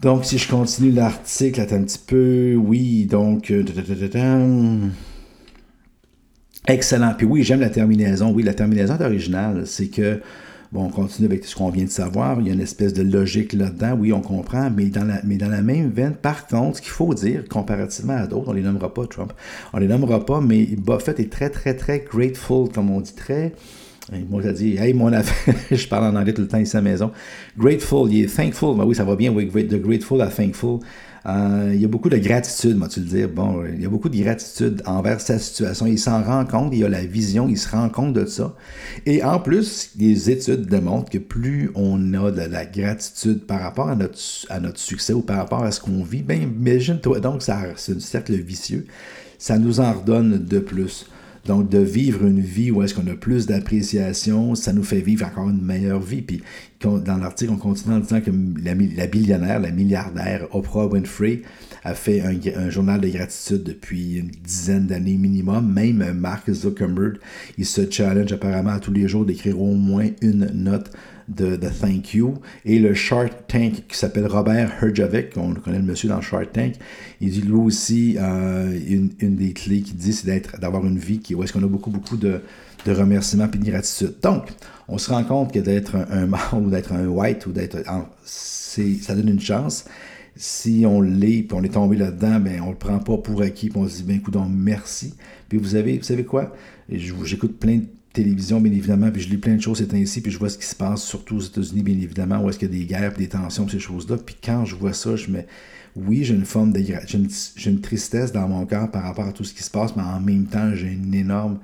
Donc, 0.00 0.24
si 0.24 0.38
je 0.38 0.48
continue 0.48 0.92
l'article, 0.92 1.60
attends 1.60 1.76
un 1.76 1.82
petit 1.82 1.98
peu. 1.98 2.54
Oui, 2.56 3.04
donc. 3.04 3.50
Euh, 3.50 4.88
Excellent. 6.66 7.14
Puis 7.16 7.26
oui, 7.26 7.42
j'aime 7.42 7.60
la 7.60 7.68
terminaison. 7.68 8.32
Oui, 8.32 8.42
la 8.42 8.54
terminaison 8.54 8.96
est 8.96 9.04
originale. 9.04 9.66
C'est 9.66 9.88
que, 9.88 10.22
bon, 10.72 10.84
on 10.84 10.88
continue 10.88 11.26
avec 11.26 11.44
ce 11.44 11.54
qu'on 11.54 11.68
vient 11.68 11.84
de 11.84 11.90
savoir. 11.90 12.40
Il 12.40 12.46
y 12.46 12.50
a 12.50 12.54
une 12.54 12.62
espèce 12.62 12.94
de 12.94 13.02
logique 13.02 13.52
là-dedans. 13.52 13.94
Oui, 14.00 14.10
on 14.14 14.22
comprend. 14.22 14.70
Mais 14.74 14.86
dans 14.86 15.04
la, 15.04 15.20
mais 15.22 15.36
dans 15.36 15.50
la 15.50 15.60
même 15.60 15.90
veine, 15.90 16.14
par 16.14 16.46
contre, 16.46 16.78
ce 16.78 16.82
qu'il 16.82 16.92
faut 16.92 17.12
dire, 17.12 17.46
comparativement 17.46 18.16
à 18.16 18.26
d'autres, 18.26 18.48
on 18.48 18.52
les 18.54 18.62
nommera 18.62 18.94
pas, 18.94 19.06
Trump. 19.06 19.34
On 19.74 19.78
les 19.78 19.88
nommera 19.88 20.24
pas, 20.24 20.40
mais 20.40 20.64
Buffett 20.64 21.20
est 21.20 21.30
très, 21.30 21.50
très, 21.50 21.74
très 21.74 22.00
grateful, 22.00 22.70
comme 22.70 22.90
on 22.90 23.02
dit, 23.02 23.14
très 23.14 23.52
moi, 24.28 24.42
j'ai 24.42 24.52
dit, 24.52 24.76
hey, 24.76 24.92
mon 24.92 25.12
affaire, 25.12 25.54
je 25.70 25.86
parle 25.88 26.14
en 26.14 26.18
anglais 26.18 26.32
tout 26.32 26.42
le 26.42 26.48
temps 26.48 26.58
ici 26.58 26.76
à 26.76 26.80
la 26.80 26.90
maison. 26.90 27.12
Grateful, 27.56 28.12
il 28.12 28.24
est 28.24 28.34
thankful. 28.34 28.76
Ben 28.76 28.84
oui, 28.84 28.94
ça 28.94 29.04
va 29.04 29.16
bien, 29.16 29.32
oui, 29.32 29.46
de 29.46 29.78
grateful 29.78 30.20
à 30.20 30.26
thankful. 30.26 30.80
Euh, 31.26 31.72
il 31.74 31.80
y 31.80 31.84
a 31.84 31.88
beaucoup 31.88 32.08
de 32.08 32.16
gratitude, 32.16 32.76
moi, 32.76 32.88
tu 32.88 33.00
le 33.00 33.06
dire. 33.06 33.28
Bon, 33.28 33.64
il 33.66 33.80
y 33.80 33.86
a 33.86 33.88
beaucoup 33.88 34.08
de 34.08 34.16
gratitude 34.16 34.82
envers 34.86 35.20
sa 35.20 35.38
situation. 35.38 35.86
Il 35.86 35.98
s'en 35.98 36.22
rend 36.22 36.44
compte, 36.44 36.74
il 36.74 36.84
a 36.84 36.88
la 36.88 37.04
vision, 37.04 37.48
il 37.48 37.58
se 37.58 37.68
rend 37.68 37.88
compte 37.88 38.14
de 38.14 38.24
ça. 38.24 38.54
Et 39.06 39.22
en 39.22 39.38
plus, 39.38 39.90
les 39.98 40.30
études 40.30 40.66
démontrent 40.66 41.10
que 41.10 41.18
plus 41.18 41.70
on 41.74 42.14
a 42.14 42.30
de 42.30 42.40
la 42.40 42.64
gratitude 42.64 43.44
par 43.44 43.60
rapport 43.60 43.88
à 43.88 43.96
notre, 43.96 44.78
succès 44.78 45.12
ou 45.12 45.20
par 45.20 45.36
rapport 45.36 45.62
à 45.62 45.72
ce 45.72 45.80
qu'on 45.80 46.02
vit, 46.02 46.22
ben 46.22 46.42
imagine-toi 46.42 47.20
donc, 47.20 47.42
c'est 47.42 47.52
un 47.52 48.00
cercle 48.00 48.34
vicieux. 48.34 48.86
Ça 49.38 49.58
nous 49.58 49.80
en 49.80 49.92
redonne 49.92 50.38
de 50.38 50.58
plus. 50.58 51.06
Donc, 51.46 51.68
de 51.68 51.78
vivre 51.78 52.26
une 52.26 52.40
vie 52.40 52.70
où 52.70 52.82
est-ce 52.82 52.94
qu'on 52.94 53.06
a 53.06 53.14
plus 53.14 53.46
d'appréciation, 53.46 54.54
ça 54.54 54.72
nous 54.72 54.82
fait 54.82 55.00
vivre 55.00 55.26
encore 55.26 55.48
une 55.48 55.62
meilleure 55.62 56.00
vie. 56.00 56.22
Puis, 56.22 56.42
dans 56.80 57.16
l'article, 57.18 57.52
on 57.52 57.56
continue 57.56 57.94
en 57.94 58.00
disant 58.00 58.20
que 58.20 58.30
la, 58.62 58.74
la 58.74 59.06
billionnaire, 59.06 59.60
la 59.60 59.70
milliardaire 59.70 60.46
Oprah 60.54 60.86
Winfrey 60.86 61.42
a 61.84 61.94
fait 61.94 62.22
un, 62.22 62.70
journal 62.70 63.00
de 63.00 63.08
gratitude 63.08 63.64
depuis 63.64 64.18
une 64.18 64.30
dizaine 64.30 64.86
d'années 64.86 65.16
minimum. 65.16 65.72
Même 65.72 66.12
Mark 66.14 66.50
Zuckerberg, 66.50 67.18
il 67.58 67.66
se 67.66 67.90
challenge 67.90 68.32
apparemment 68.32 68.70
à 68.70 68.80
tous 68.80 68.92
les 68.92 69.08
jours 69.08 69.24
d'écrire 69.24 69.60
au 69.60 69.74
moins 69.74 70.08
une 70.20 70.46
note 70.54 70.90
de, 71.30 71.56
Thank 71.56 72.14
You. 72.14 72.34
Et 72.64 72.78
le 72.78 72.94
Shark 72.94 73.46
Tank 73.46 73.84
qui 73.88 73.96
s'appelle 73.96 74.26
Robert 74.26 74.72
Herjavec, 74.82 75.32
on 75.36 75.54
connaît 75.54 75.78
le 75.78 75.84
monsieur 75.84 76.08
dans 76.08 76.20
Shark 76.20 76.52
Tank, 76.52 76.74
il 77.20 77.30
dit 77.30 77.42
lui 77.42 77.52
aussi, 77.52 78.16
euh, 78.18 78.78
une, 78.88 79.36
des 79.36 79.52
clés 79.52 79.82
qu'il 79.82 79.96
dit, 79.96 80.12
c'est 80.12 80.26
d'être, 80.26 80.58
d'avoir 80.58 80.84
une 80.86 80.98
vie 80.98 81.20
où 81.34 81.42
est-ce 81.42 81.52
qu'on 81.52 81.62
a 81.62 81.68
beaucoup, 81.68 81.90
beaucoup 81.90 82.16
de, 82.16 82.40
de 82.84 82.92
remerciements 82.92 83.48
et 83.52 83.58
de 83.58 83.64
gratitude. 83.64 84.14
Donc, 84.22 84.48
on 84.88 84.98
se 84.98 85.10
rend 85.10 85.24
compte 85.24 85.52
que 85.52 85.58
d'être 85.60 85.96
un, 86.10 86.26
mâle 86.26 86.40
ou 86.54 86.70
d'être 86.70 86.92
un 86.92 87.06
white 87.06 87.46
ou 87.46 87.52
d'être. 87.52 87.78
ça 88.24 89.14
donne 89.14 89.28
une 89.28 89.40
chance. 89.40 89.84
Si 90.36 90.84
on 90.86 91.00
l'est, 91.00 91.42
puis 91.42 91.52
on 91.52 91.62
est 91.62 91.74
tombé 91.74 91.96
là-dedans, 91.96 92.40
ben, 92.40 92.62
on 92.62 92.70
le 92.70 92.76
prend 92.76 92.98
pas 92.98 93.18
pour 93.18 93.42
acquis, 93.42 93.68
puis 93.68 93.78
on 93.78 93.88
se 93.88 93.96
dit, 93.96 94.02
ben, 94.04 94.16
écoute, 94.16 94.36
merci. 94.48 95.14
Puis 95.48 95.58
vous, 95.58 95.74
avez, 95.74 95.98
vous 95.98 96.04
savez 96.04 96.24
quoi? 96.24 96.54
J'écoute 96.88 97.58
plein 97.58 97.78
de 97.78 97.86
télévision, 98.22 98.60
bien 98.60 98.72
évidemment, 98.72 99.10
puis 99.10 99.22
je 99.22 99.28
lis 99.28 99.38
plein 99.38 99.54
de 99.54 99.62
choses 99.62 99.78
ces 99.78 99.88
temps-ci, 99.88 100.20
puis 100.20 100.30
je 100.30 100.38
vois 100.38 100.50
ce 100.50 100.58
qui 100.58 100.66
se 100.66 100.74
passe, 100.74 101.02
surtout 101.02 101.36
aux 101.36 101.40
États-Unis, 101.40 101.82
bien 101.82 101.94
évidemment, 101.94 102.42
où 102.42 102.50
est-ce 102.50 102.58
qu'il 102.58 102.70
y 102.72 102.76
a 102.76 102.78
des 102.78 102.84
guerres, 102.84 103.12
puis 103.12 103.24
des 103.24 103.30
tensions, 103.30 103.68
ces 103.68 103.78
choses-là. 103.78 104.18
Puis 104.18 104.36
quand 104.42 104.64
je 104.64 104.74
vois 104.74 104.92
ça, 104.92 105.16
je 105.16 105.30
me. 105.30 105.42
Oui, 105.96 106.22
j'ai 106.24 106.34
une 106.34 106.44
forme 106.44 106.72
de. 106.72 106.80
J'ai 106.80 107.70
une, 107.70 107.80
tristesse 107.80 108.32
dans 108.32 108.46
mon 108.46 108.66
cœur 108.66 108.90
par 108.90 109.02
rapport 109.02 109.26
à 109.26 109.32
tout 109.32 109.44
ce 109.44 109.54
qui 109.54 109.62
se 109.62 109.70
passe, 109.70 109.96
mais 109.96 110.02
en 110.02 110.20
même 110.20 110.46
temps, 110.46 110.74
j'ai 110.74 110.88
un 110.88 111.12
énorme 111.12 111.58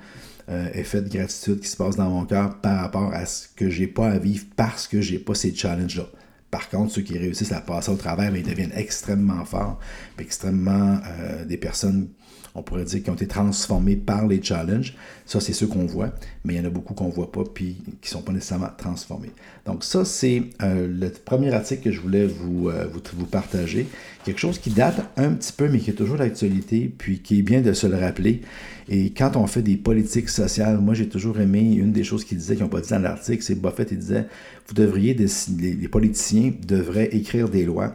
euh, 0.48 0.68
effet 0.74 1.02
de 1.02 1.08
gratitude 1.08 1.60
qui 1.60 1.68
se 1.68 1.76
passe 1.76 1.96
dans 1.96 2.10
mon 2.10 2.24
cœur 2.24 2.60
par 2.60 2.80
rapport 2.80 3.12
à 3.12 3.26
ce 3.26 3.48
que 3.54 3.68
j'ai 3.68 3.86
pas 3.86 4.08
à 4.08 4.18
vivre 4.18 4.46
parce 4.56 4.88
que 4.88 5.00
j'ai 5.00 5.18
pas 5.18 5.34
ces 5.34 5.54
challenges-là. 5.54 6.06
Par 6.50 6.68
contre, 6.70 6.92
ceux 6.92 7.02
qui 7.02 7.18
réussissent 7.18 7.52
à 7.52 7.60
passer 7.60 7.90
au 7.90 7.96
travers, 7.96 8.34
ils 8.34 8.42
deviennent 8.42 8.72
extrêmement 8.75 9.44
forts, 9.44 9.78
extrêmement 10.18 10.98
euh, 11.06 11.44
des 11.44 11.56
personnes 11.56 12.08
on 12.56 12.62
pourrait 12.62 12.85
dire, 12.85 13.02
qui 13.02 13.11
ont 13.11 13.14
été 13.14 13.26
transformés 13.26 13.97
par 13.97 14.26
les 14.26 14.42
challenges. 14.42 14.95
Ça, 15.26 15.40
c'est 15.40 15.52
ceux 15.52 15.66
qu'on 15.66 15.85
voit, 15.85 16.12
mais 16.45 16.54
il 16.54 16.56
y 16.56 16.61
en 16.61 16.64
a 16.64 16.71
beaucoup 16.71 16.95
qu'on 16.95 17.09
ne 17.09 17.12
voit 17.12 17.30
pas, 17.30 17.45
puis 17.45 17.76
qui 18.00 18.09
ne 18.09 18.18
sont 18.18 18.23
pas 18.23 18.33
nécessairement 18.33 18.71
transformés. 18.76 19.30
Donc 19.66 19.85
ça, 19.85 20.04
c'est 20.04 20.42
euh, 20.62 20.88
le 20.88 21.11
premier 21.11 21.52
article 21.52 21.83
que 21.83 21.92
je 21.92 22.00
voulais 22.00 22.26
vous, 22.26 22.71
euh, 22.71 22.87
vous, 22.90 23.26
partager. 23.26 23.87
Quelque 24.25 24.40
chose 24.40 24.59
qui 24.59 24.71
date 24.71 25.06
un 25.18 25.33
petit 25.33 25.52
peu, 25.52 25.68
mais 25.68 25.78
qui 25.78 25.90
est 25.90 25.95
toujours 25.95 26.16
d'actualité, 26.16 26.90
puis 26.97 27.21
qui 27.21 27.40
est 27.40 27.42
bien 27.42 27.61
de 27.61 27.75
se 27.75 27.87
le 27.87 27.97
rappeler. 27.97 28.40
Et 28.88 29.11
quand 29.11 29.37
on 29.37 29.47
fait 29.47 29.62
des 29.62 29.76
politiques 29.76 30.30
sociales, 30.30 30.78
moi 30.78 30.95
j'ai 30.95 31.09
toujours 31.09 31.38
aimé, 31.40 31.75
une 31.75 31.92
des 31.92 32.04
choses 32.04 32.25
qu'il 32.25 32.38
disait, 32.38 32.54
qu'ils 32.54 32.64
n'ont 32.64 32.71
pas 32.71 32.80
dit 32.80 32.90
dans 32.90 33.00
l'article, 33.00 33.42
c'est 33.42 33.61
Buffett, 33.61 33.90
il 33.90 33.99
disait, 33.99 34.26
vous 34.68 34.75
devriez, 34.75 35.14
les 35.14 35.88
politiciens 35.88 36.52
devraient 36.66 37.09
écrire 37.12 37.49
des 37.49 37.64
lois 37.64 37.95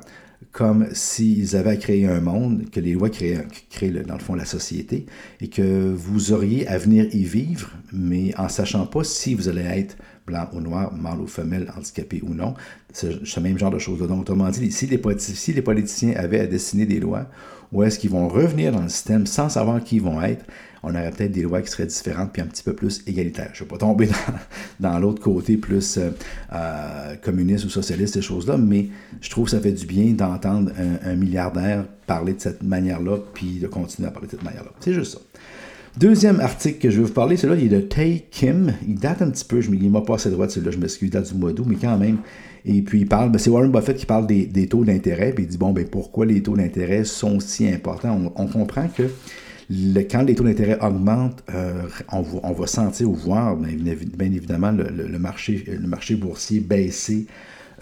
comme 0.52 0.88
s'ils 0.94 1.56
avaient 1.56 1.72
à 1.72 1.76
créer 1.78 2.08
un 2.08 2.20
monde, 2.20 2.70
que 2.72 2.80
les 2.80 2.94
lois 2.94 3.10
créent, 3.10 3.46
créent, 3.70 3.92
dans 3.92 4.16
le 4.16 4.20
fond 4.20 4.36
la 4.36 4.46
société, 4.46 5.06
et 5.40 5.48
que 5.48 5.94
vous 5.94 6.34
auriez 6.34 6.68
à 6.68 6.78
venir 6.78 7.08
y 7.14 7.24
vivre, 7.24 7.72
mais 7.94 8.36
en 8.38 8.50
sachant 8.50 8.86
pas 8.86 9.04
si 9.04 9.34
vous 9.34 9.48
allez 9.48 9.62
être 9.62 9.96
blanc 10.28 10.48
ou 10.54 10.60
noir, 10.60 10.94
mâle 10.94 11.22
ou 11.22 11.28
femelle, 11.28 11.72
handicapé 11.78 12.22
ou 12.24 12.34
non. 12.34 12.54
C'est 12.92 13.26
ce 13.26 13.40
même 13.40 13.58
genre 13.58 13.72
de 13.72 13.80
choses-là. 13.80 14.08
Donc, 14.08 14.22
autrement 14.22 14.50
dit, 14.50 14.72
si 14.72 14.88
les, 14.88 15.02
si 15.20 15.54
les 15.54 15.62
politiciens 15.62 16.14
avaient 16.16 16.42
à 16.42 16.48
dessiner 16.48 16.86
des 16.86 17.00
lois, 17.00 17.28
où 17.72 17.84
est-ce 17.84 17.98
qu'ils 17.98 18.10
vont 18.10 18.28
revenir 18.28 18.72
dans 18.72 18.82
le 18.82 18.90
système 18.90 19.26
sans 19.26 19.50
savoir 19.50 19.82
qui 19.84 19.98
ils 19.98 20.02
vont 20.02 20.22
être, 20.22 20.46
on 20.84 20.90
aurait 20.90 21.12
peut-être 21.12 21.32
des 21.32 21.44
lois 21.44 21.62
qui 21.62 21.70
seraient 21.70 21.86
différentes 21.86 22.32
puis 22.34 22.42
un 22.42 22.46
petit 22.46 22.64
peu 22.64 22.74
plus 22.74 23.04
égalitaires. 23.08 23.52
Je 23.54 23.64
ne 23.64 23.68
vais 23.68 23.74
pas 23.74 23.78
tomber 23.78 24.10
dans, 24.80 24.98
l'autre 25.00 25.22
côté 25.22 25.58
plus 25.58 25.98
euh, 25.98 26.10
euh, 26.54 27.16
communiste 27.18 27.66
ou 27.66 27.70
socialiste, 27.70 28.16
ces 28.16 28.22
choses-là, 28.22 28.58
mais 28.58 28.88
je 29.22 29.30
trouve 29.30 29.46
que 29.46 29.52
ça 29.52 29.60
fait 29.60 29.72
du 29.72 29.86
bien 29.86 30.14
d'entendre 30.14 30.72
un, 31.04 31.16
milliardaire 31.16 31.86
parler 32.08 32.34
de 32.34 32.42
cette 32.42 32.64
manière-là 32.64 33.18
puis 33.34 33.60
de 33.60 33.68
continuer 33.68 34.08
à 34.08 34.12
parler 34.12 34.28
de 34.28 34.32
cette 34.32 34.44
manière-là. 34.44 34.72
C'est 34.80 34.94
juste 34.94 35.14
ça. 35.14 35.20
Deuxième 35.98 36.40
article 36.40 36.80
que 36.80 36.90
je 36.90 37.02
vais 37.02 37.08
vous 37.08 37.14
parler, 37.14 37.36
celui-là, 37.36 37.60
il 37.60 37.66
est 37.66 37.78
de 37.78 37.82
Tay 37.82 38.26
Kim. 38.32 38.74
Il 38.88 38.96
date 38.96 39.22
un 39.22 39.30
petit 39.30 39.44
peu, 39.44 39.60
je, 39.60 39.70
il 39.72 39.92
m'a 39.92 40.02
pas 40.02 40.16
assez 40.16 40.32
droit 40.32 40.48
celui-là, 40.48 40.72
je 40.72 40.78
m'excuse, 40.78 41.10
il 41.10 41.12
date 41.12 41.32
du 41.32 41.38
mois 41.38 41.52
d'août, 41.52 41.66
mais 41.68 41.76
quand 41.76 41.98
même. 41.98 42.20
Et 42.64 42.82
puis 42.82 43.02
il 43.02 43.08
parle, 43.08 43.30
ben, 43.30 43.38
c'est 43.38 43.50
Warren 43.50 43.72
Buffett 43.72 43.98
qui 43.98 44.06
parle 44.06 44.26
des, 44.26 44.68
taux 44.68 44.86
d'intérêt, 44.86 45.34
puis 45.34 45.44
il 45.44 45.48
dit, 45.48 45.58
bon, 45.58 45.74
ben 45.74 45.86
pourquoi 45.86 46.26
les 46.26 46.42
taux 46.42 46.56
d'intérêt 46.56 47.04
sont 47.04 47.40
si 47.40 47.68
importants? 47.68 48.32
on 48.36 48.48
comprend 48.48 48.88
que 48.88 49.04
quand 50.10 50.24
les 50.24 50.36
taux 50.36 50.44
d'intérêt 50.44 50.80
augmentent, 50.82 51.44
euh, 51.54 51.84
on, 52.12 52.24
on, 52.44 52.54
va, 52.54 52.68
sentir 52.68 53.10
ou 53.10 53.16
voir, 53.16 53.56
bien, 53.56 54.32
évidemment, 54.32 54.72
le, 54.72 55.18
marché, 55.20 55.64
le 55.68 55.88
marché 55.88 56.16
boursier 56.16 56.60
baisser 56.60 57.28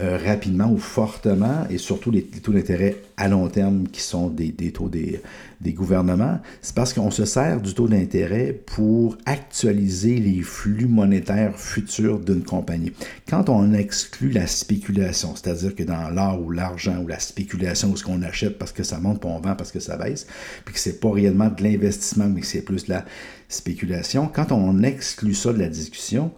euh, 0.01 0.18
rapidement 0.18 0.72
ou 0.72 0.77
fortement, 0.77 1.65
et 1.70 1.77
surtout 1.77 2.10
les, 2.10 2.24
taux 2.24 2.53
d'intérêt 2.53 2.96
à 3.18 3.27
long 3.27 3.50
terme 3.50 3.88
qui 3.88 4.01
sont 4.01 4.29
des, 4.29 4.53
taux 4.72 4.88
des, 4.88 5.22
des 5.60 5.74
gouvernements, 5.74 6.39
c'est 6.62 6.74
parce 6.74 6.94
qu'on 6.94 7.12
se 7.12 7.25
sert 7.25 7.60
du 7.60 7.74
taux 7.74 7.89
d'intérêt 7.89 8.53
pour 8.65 9.18
actualiser 9.25 10.18
les 10.18 10.41
flux 10.41 10.88
monétaires 10.88 11.60
futurs 11.60 12.20
d'une 12.20 12.44
compagnie. 12.44 12.94
Quand 13.27 13.50
on 13.50 13.74
exclut 13.74 14.32
la 14.32 14.48
spéculation, 14.48 15.36
c'est-à-dire 15.36 15.75
que 15.75 15.84
dans 15.84 16.10
l'or 16.10 16.41
ou 16.41 16.51
l'argent 16.51 17.01
ou 17.03 17.08
la 17.08 17.20
spéculation, 17.20 17.91
où 17.91 17.98
ce 17.98 18.03
qu'on 18.06 18.22
achète 18.22 18.58
parce 18.58 18.72
que 18.72 18.84
ça 18.84 19.00
monte, 19.00 19.20
puis 19.20 19.29
on 19.29 19.41
vend 19.41 19.56
parce 19.56 19.74
que 19.74 19.82
ça 19.82 19.98
baisse, 19.98 20.27
puis 20.63 20.74
que 20.74 20.79
c'est 20.79 21.01
pas 21.01 21.12
réellement 21.12 21.50
de 21.50 21.62
l'investissement, 21.62 22.27
mais 22.27 22.39
que 22.39 22.48
c'est 22.48 22.62
plus 22.62 22.86
de 22.86 22.91
la 22.91 23.06
spéculation, 23.50 24.29
quand 24.34 24.51
on 24.53 24.82
exclut 24.82 25.34
ça 25.34 25.51
de 25.51 25.60
la 25.60 25.68
discussion, 25.68 26.32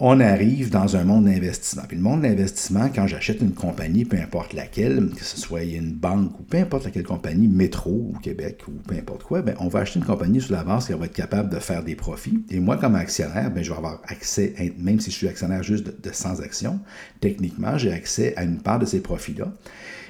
on 0.00 0.20
arrive 0.20 0.70
dans 0.70 0.96
un 0.96 1.02
monde 1.02 1.24
d'investissement. 1.24 1.82
Puis 1.88 1.96
le 1.96 2.02
monde 2.02 2.22
d'investissement, 2.22 2.88
quand 2.94 3.06
j'achète 3.08 3.40
une 3.40 3.52
compagnie, 3.52 4.04
peu 4.04 4.16
importe 4.16 4.52
laquelle, 4.52 5.10
que 5.16 5.24
ce 5.24 5.38
soit 5.38 5.64
une 5.64 5.92
banque 5.92 6.38
ou 6.38 6.44
peu 6.44 6.58
importe 6.58 6.84
laquelle 6.84 7.02
compagnie, 7.02 7.48
métro 7.48 7.90
ou 7.90 8.18
Québec 8.22 8.62
ou 8.68 8.72
peu 8.86 8.94
importe 8.94 9.24
quoi, 9.24 9.42
ben, 9.42 9.56
on 9.58 9.68
va 9.68 9.80
acheter 9.80 9.98
une 9.98 10.04
compagnie 10.04 10.40
sous 10.40 10.52
la 10.52 10.62
base 10.62 10.86
qui 10.86 10.92
va 10.92 11.04
être 11.04 11.12
capable 11.12 11.50
de 11.52 11.58
faire 11.58 11.82
des 11.82 11.96
profits. 11.96 12.44
Et 12.50 12.60
moi, 12.60 12.76
comme 12.76 12.94
actionnaire, 12.94 13.50
ben, 13.50 13.64
je 13.64 13.70
vais 13.70 13.76
avoir 13.76 14.00
accès, 14.06 14.54
même 14.78 15.00
si 15.00 15.10
je 15.10 15.16
suis 15.16 15.28
actionnaire 15.28 15.64
juste 15.64 15.86
de, 15.86 15.96
de 16.00 16.14
100 16.14 16.40
actions, 16.40 16.78
techniquement, 17.20 17.76
j'ai 17.76 17.92
accès 17.92 18.34
à 18.36 18.44
une 18.44 18.58
part 18.58 18.78
de 18.78 18.86
ces 18.86 19.00
profits-là. 19.00 19.52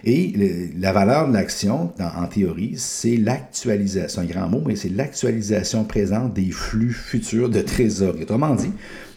Et 0.04 0.70
la 0.78 0.92
valeur 0.92 1.28
de 1.28 1.32
l'action, 1.32 1.92
en 1.98 2.26
théorie, 2.26 2.74
c'est 2.76 3.16
l'actualisation, 3.16 4.22
un 4.22 4.26
grand 4.26 4.48
mot, 4.48 4.62
mais 4.64 4.76
c'est 4.76 4.90
l'actualisation 4.90 5.84
présente 5.84 6.34
des 6.34 6.50
flux 6.50 6.92
futurs 6.92 7.48
de 7.48 7.60
trésorerie. 7.60 8.22
Autrement 8.22 8.54
dit, 8.54 8.70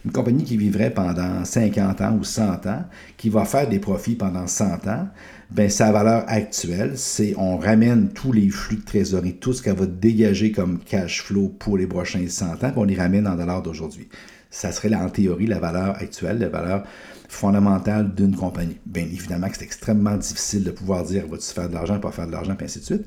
une 0.04 0.12
compagnie 0.12 0.44
qui 0.44 0.56
vivrait 0.56 0.90
pendant 0.90 1.44
50 1.44 2.00
ans 2.00 2.16
ou 2.18 2.24
100 2.24 2.66
ans, 2.66 2.84
qui 3.16 3.28
va 3.28 3.44
faire 3.44 3.68
des 3.68 3.78
profits 3.78 4.16
pendant 4.16 4.46
100 4.46 4.86
ans, 4.88 5.08
ben, 5.50 5.68
sa 5.68 5.92
valeur 5.92 6.24
actuelle, 6.28 6.92
c'est 6.96 7.34
on 7.36 7.56
ramène 7.56 8.08
tous 8.08 8.32
les 8.32 8.48
flux 8.48 8.76
de 8.76 8.84
trésorerie, 8.84 9.34
tout 9.34 9.52
ce 9.52 9.62
qu'elle 9.62 9.76
va 9.76 9.86
dégager 9.86 10.50
comme 10.50 10.78
cash 10.78 11.22
flow 11.22 11.48
pour 11.48 11.76
les 11.76 11.86
prochains 11.86 12.26
100 12.26 12.46
ans, 12.46 12.56
puis 12.56 12.72
on 12.76 12.84
les 12.84 12.96
ramène 12.96 13.26
en 13.26 13.36
dollars 13.36 13.62
d'aujourd'hui. 13.62 14.08
Ça 14.50 14.72
serait 14.72 14.94
en 14.94 15.08
théorie 15.08 15.46
la 15.46 15.58
valeur 15.58 15.96
actuelle, 15.96 16.38
la 16.38 16.48
valeur 16.48 16.84
fondamentale 17.28 18.14
d'une 18.14 18.36
compagnie. 18.36 18.78
Bien 18.84 19.04
évidemment 19.04 19.48
que 19.48 19.56
c'est 19.56 19.64
extrêmement 19.64 20.16
difficile 20.16 20.64
de 20.64 20.70
pouvoir 20.70 21.04
dire 21.04 21.26
vas-tu 21.26 21.52
faire 21.52 21.68
de 21.68 21.74
l'argent, 21.74 21.98
pas 21.98 22.12
faire 22.12 22.26
de 22.26 22.32
l'argent, 22.32 22.54
puis 22.54 22.66
ainsi 22.66 22.80
de 22.80 22.84
suite. 22.84 23.06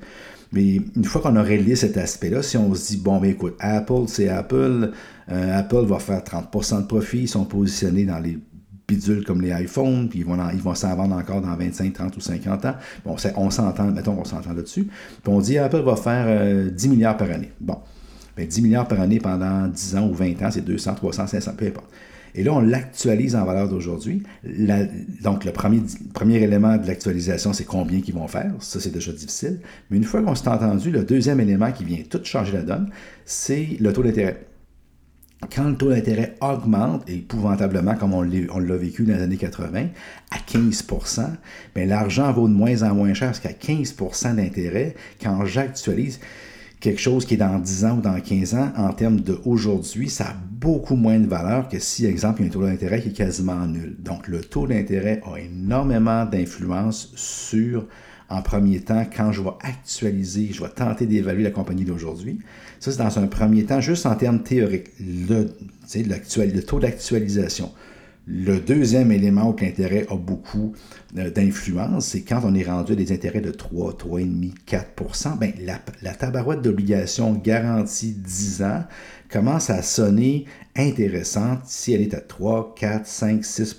Mais 0.55 0.81
une 0.95 1.03
fois 1.03 1.21
qu'on 1.21 1.35
a 1.35 1.41
réglé 1.41 1.75
cet 1.75 1.97
aspect-là, 1.97 2.41
si 2.41 2.55
on 2.55 2.73
se 2.73 2.93
dit, 2.93 2.97
bon, 2.97 3.19
ben 3.19 3.31
écoute, 3.31 3.57
Apple, 3.59 4.05
c'est 4.07 4.29
Apple, 4.29 4.91
euh, 5.29 5.59
Apple 5.59 5.83
va 5.85 5.99
faire 5.99 6.21
30% 6.21 6.83
de 6.83 6.87
profit, 6.87 7.23
ils 7.23 7.27
sont 7.27 7.43
positionnés 7.43 8.05
dans 8.05 8.19
les 8.19 8.39
bidules 8.87 9.25
comme 9.25 9.41
les 9.41 9.49
iPhones, 9.49 10.07
puis 10.07 10.19
ils 10.19 10.25
vont, 10.25 10.37
vont 10.37 10.75
s'en 10.75 10.95
vendre 10.95 11.15
encore 11.15 11.41
dans 11.41 11.53
25, 11.57 11.91
30 11.91 12.15
ou 12.15 12.21
50 12.21 12.65
ans. 12.65 12.75
Bon, 13.03 13.17
on 13.35 13.49
s'entend, 13.49 13.91
mettons 13.91 14.15
qu'on 14.15 14.23
s'entend 14.23 14.53
là-dessus. 14.53 14.87
Puis 15.23 15.33
on 15.33 15.39
dit, 15.39 15.57
Apple 15.57 15.81
va 15.81 15.97
faire 15.97 16.71
10 16.71 16.85
euh, 16.85 16.89
milliards 16.89 17.17
par 17.17 17.29
année. 17.31 17.51
Bon, 17.59 17.79
ben 18.37 18.47
10 18.47 18.61
milliards 18.61 18.87
par 18.87 19.01
année 19.01 19.19
pendant 19.19 19.67
10 19.67 19.95
ans 19.97 20.07
ou 20.07 20.13
20 20.13 20.41
ans, 20.41 20.51
c'est 20.51 20.63
200, 20.63 20.95
300, 20.95 21.27
500, 21.27 21.51
peu 21.57 21.65
importe. 21.65 21.89
Et 22.37 22.43
là, 22.43 22.53
on 22.53 22.59
l'actualise 22.59 23.35
en 23.35 23.45
valeur 23.45 23.69
d'aujourd'hui. 23.69 24.21
Donc, 25.23 25.45
le 25.45 25.51
premier, 25.51 26.35
élément 26.35 26.77
de 26.77 26.85
l'actualisation, 26.85 27.53
c'est 27.53 27.63
combien 27.63 28.01
qu'ils 28.01 28.13
vont 28.13 28.27
faire. 28.27 28.51
Ça, 28.59 28.81
c'est 28.81 28.93
déjà 28.93 29.13
difficile. 29.13 29.61
Mais 29.89 29.97
une 29.97 30.03
fois 30.03 30.21
qu'on 30.21 30.35
s'est 30.35 30.49
entendu, 30.49 30.91
le 30.91 31.03
deuxième 31.05 31.39
élément 31.39 31.71
qui 31.71 31.85
vient 31.85 32.03
tout 32.09 32.19
changer 32.25 32.51
la 32.51 32.63
donne, 32.63 32.89
c'est 33.23 33.77
le 33.79 33.93
taux 33.93 34.03
d'intérêt. 34.03 34.45
Quand 35.53 35.69
le 35.69 35.75
taux 35.75 35.89
d'intérêt 35.89 36.35
augmente, 36.41 37.09
épouvantablement 37.09 37.95
comme 37.95 38.13
on 38.13 38.21
l'a 38.21 38.77
vécu 38.77 39.03
dans 39.03 39.15
les 39.15 39.21
années 39.21 39.37
80, 39.37 39.87
à 40.31 40.37
15 40.45 40.87
bien, 41.73 41.85
l'argent 41.85 42.33
vaut 42.33 42.47
de 42.47 42.53
moins 42.53 42.83
en 42.83 42.95
moins 42.95 43.13
cher 43.13 43.27
parce 43.27 43.39
qu'à 43.39 43.51
15% 43.51 44.35
d'intérêt, 44.35 44.95
quand 45.21 45.45
j'actualise, 45.45 46.19
quelque 46.85 47.01
chose 47.01 47.25
qui 47.25 47.33
est 47.33 47.37
dans 47.37 47.57
10 47.57 47.85
ans 47.85 47.97
ou 47.97 48.01
dans 48.01 48.19
15 48.19 48.53
ans, 48.53 48.71
en 48.77 48.93
termes 48.93 49.19
d'aujourd'hui, 49.19 50.07
ça 50.07 50.25
a 50.25 50.33
beaucoup 50.51 50.95
moins 50.95 51.19
de 51.19 51.25
valeur 51.25 51.67
que 51.67 51.79
si, 51.79 52.05
exemple, 52.05 52.41
il 52.41 52.43
y 52.43 52.45
a 52.45 52.49
un 52.49 52.53
taux 52.53 52.61
d'intérêt 52.61 53.01
qui 53.01 53.09
est 53.09 53.13
quasiment 53.13 53.65
nul. 53.65 53.95
Donc, 53.97 54.27
le 54.27 54.41
taux 54.41 54.67
d'intérêt 54.67 55.19
a 55.25 55.39
énormément 55.39 56.25
d'influence 56.25 57.11
sur, 57.15 57.87
en 58.29 58.43
premier 58.43 58.81
temps, 58.81 59.03
quand 59.03 59.31
je 59.31 59.41
vais 59.41 59.49
actualiser, 59.61 60.49
je 60.53 60.61
vais 60.61 60.69
tenter 60.69 61.07
d'évaluer 61.07 61.41
la 61.41 61.49
compagnie 61.49 61.85
d'aujourd'hui. 61.85 62.37
Ça, 62.79 62.91
c'est 62.91 62.99
dans 62.99 63.17
un 63.17 63.25
premier 63.25 63.63
temps, 63.65 63.81
juste 63.81 64.05
en 64.05 64.13
termes 64.13 64.43
théoriques, 64.43 64.91
le, 64.99 65.55
le 65.95 66.59
taux 66.61 66.79
d'actualisation. 66.79 67.71
Le 68.27 68.59
deuxième 68.59 69.11
élément 69.11 69.51
où 69.51 69.55
l'intérêt 69.61 70.07
a 70.09 70.15
beaucoup 70.15 70.73
euh, 71.15 71.29
d'influence, 71.29 72.07
c'est 72.07 72.21
quand 72.21 72.41
on 72.43 72.55
est 72.55 72.63
rendu 72.63 72.93
à 72.93 72.95
des 72.95 73.11
intérêts 73.11 73.41
de 73.41 73.51
3, 73.51 73.93
3,5, 73.93 74.53
4% 74.67 75.37
ben, 75.37 75.53
la, 75.59 75.79
la 76.01 76.13
tabarouette 76.15 76.63
d'obligation 76.63 77.33
garantie 77.33 78.13
10 78.13 78.63
ans 78.63 78.83
commence 79.29 79.69
à 79.69 79.83
sonner 79.83 80.45
intéressante 80.75 81.59
si 81.65 81.93
elle 81.93 82.01
est 82.01 82.15
à 82.15 82.21
3, 82.21 82.73
4, 82.75 83.05
5, 83.05 83.45
6 83.45 83.75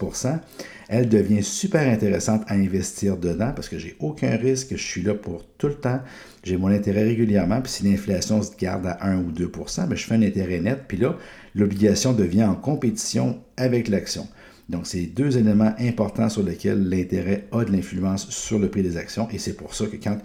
elle 0.88 1.08
devient 1.08 1.42
super 1.42 1.88
intéressante 1.88 2.42
à 2.46 2.54
investir 2.54 3.16
dedans 3.16 3.52
parce 3.54 3.68
que 3.68 3.78
j'ai 3.78 3.96
aucun 3.98 4.36
risque, 4.36 4.68
je 4.70 4.82
suis 4.82 5.02
là 5.02 5.14
pour 5.14 5.44
tout 5.58 5.68
le 5.68 5.74
temps, 5.74 6.00
j'ai 6.44 6.56
mon 6.56 6.68
intérêt 6.68 7.02
régulièrement, 7.02 7.60
puis 7.60 7.72
si 7.72 7.84
l'inflation 7.84 8.40
se 8.42 8.56
garde 8.56 8.86
à 8.86 9.08
1 9.08 9.18
ou 9.18 9.32
2% 9.32 9.88
ben, 9.88 9.96
je 9.96 10.04
fais 10.04 10.14
un 10.14 10.22
intérêt 10.22 10.60
net, 10.60 10.82
puis 10.86 10.98
là, 10.98 11.16
l'obligation 11.54 12.12
devient 12.12 12.44
en 12.44 12.54
compétition 12.54 13.40
avec 13.56 13.88
l'action. 13.88 14.28
Donc, 14.68 14.86
c'est 14.86 15.06
deux 15.06 15.38
éléments 15.38 15.74
importants 15.78 16.28
sur 16.28 16.42
lesquels 16.42 16.88
l'intérêt 16.88 17.46
a 17.52 17.64
de 17.64 17.72
l'influence 17.72 18.28
sur 18.30 18.58
le 18.58 18.68
prix 18.68 18.82
des 18.82 18.96
actions, 18.96 19.28
et 19.32 19.38
c'est 19.38 19.54
pour 19.54 19.74
ça 19.74 19.86
que 19.86 19.96
quand 19.96 20.18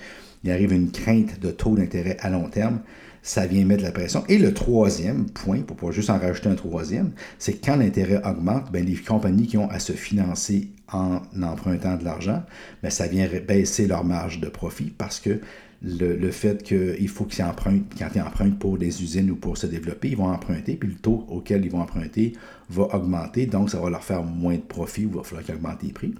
il 0.43 0.51
arrive 0.51 0.73
une 0.73 0.91
crainte 0.91 1.39
de 1.39 1.51
taux 1.51 1.75
d'intérêt 1.75 2.17
à 2.19 2.29
long 2.29 2.49
terme, 2.49 2.81
ça 3.23 3.45
vient 3.45 3.65
mettre 3.65 3.83
la 3.83 3.91
pression. 3.91 4.23
Et 4.27 4.37
le 4.37 4.53
troisième 4.53 5.25
point, 5.29 5.61
pour 5.61 5.77
pas 5.77 5.91
juste 5.91 6.09
en 6.09 6.17
rajouter 6.17 6.49
un 6.49 6.55
troisième, 6.55 7.11
c'est 7.37 7.53
quand 7.53 7.75
l'intérêt 7.75 8.21
augmente, 8.25 8.71
bien, 8.71 8.81
les 8.81 8.95
compagnies 8.95 9.47
qui 9.47 9.57
ont 9.57 9.69
à 9.69 9.79
se 9.79 9.93
financer 9.93 10.69
en 10.91 11.21
empruntant 11.41 11.97
de 11.97 12.03
l'argent, 12.03 12.43
bien, 12.81 12.89
ça 12.89 13.07
vient 13.07 13.27
baisser 13.47 13.87
leur 13.87 14.03
marge 14.03 14.39
de 14.39 14.49
profit 14.49 14.93
parce 14.97 15.19
que 15.19 15.39
le, 15.83 16.31
fait 16.31 16.61
qu'il 16.61 17.07
faut 17.07 17.25
qu'ils 17.25 17.43
empruntent, 17.43 17.91
quand 17.97 18.09
ils 18.13 18.21
empruntent 18.21 18.59
pour 18.59 18.77
des 18.77 19.01
usines 19.01 19.31
ou 19.31 19.35
pour 19.35 19.57
se 19.57 19.65
développer, 19.65 20.09
ils 20.09 20.17
vont 20.17 20.29
emprunter, 20.29 20.75
puis 20.75 20.89
le 20.89 20.95
taux 20.95 21.25
auquel 21.27 21.65
ils 21.65 21.71
vont 21.71 21.81
emprunter 21.81 22.33
va 22.69 22.83
augmenter, 22.95 23.47
donc 23.47 23.71
ça 23.71 23.79
va 23.79 23.89
leur 23.89 24.03
faire 24.03 24.23
moins 24.23 24.55
de 24.55 24.61
profit 24.61 25.05
ou 25.05 25.09
il 25.09 25.15
va 25.17 25.23
falloir 25.23 25.43
qu'ils 25.43 25.55
augmentent 25.55 25.83
les 25.83 25.91
prix. 25.91 26.13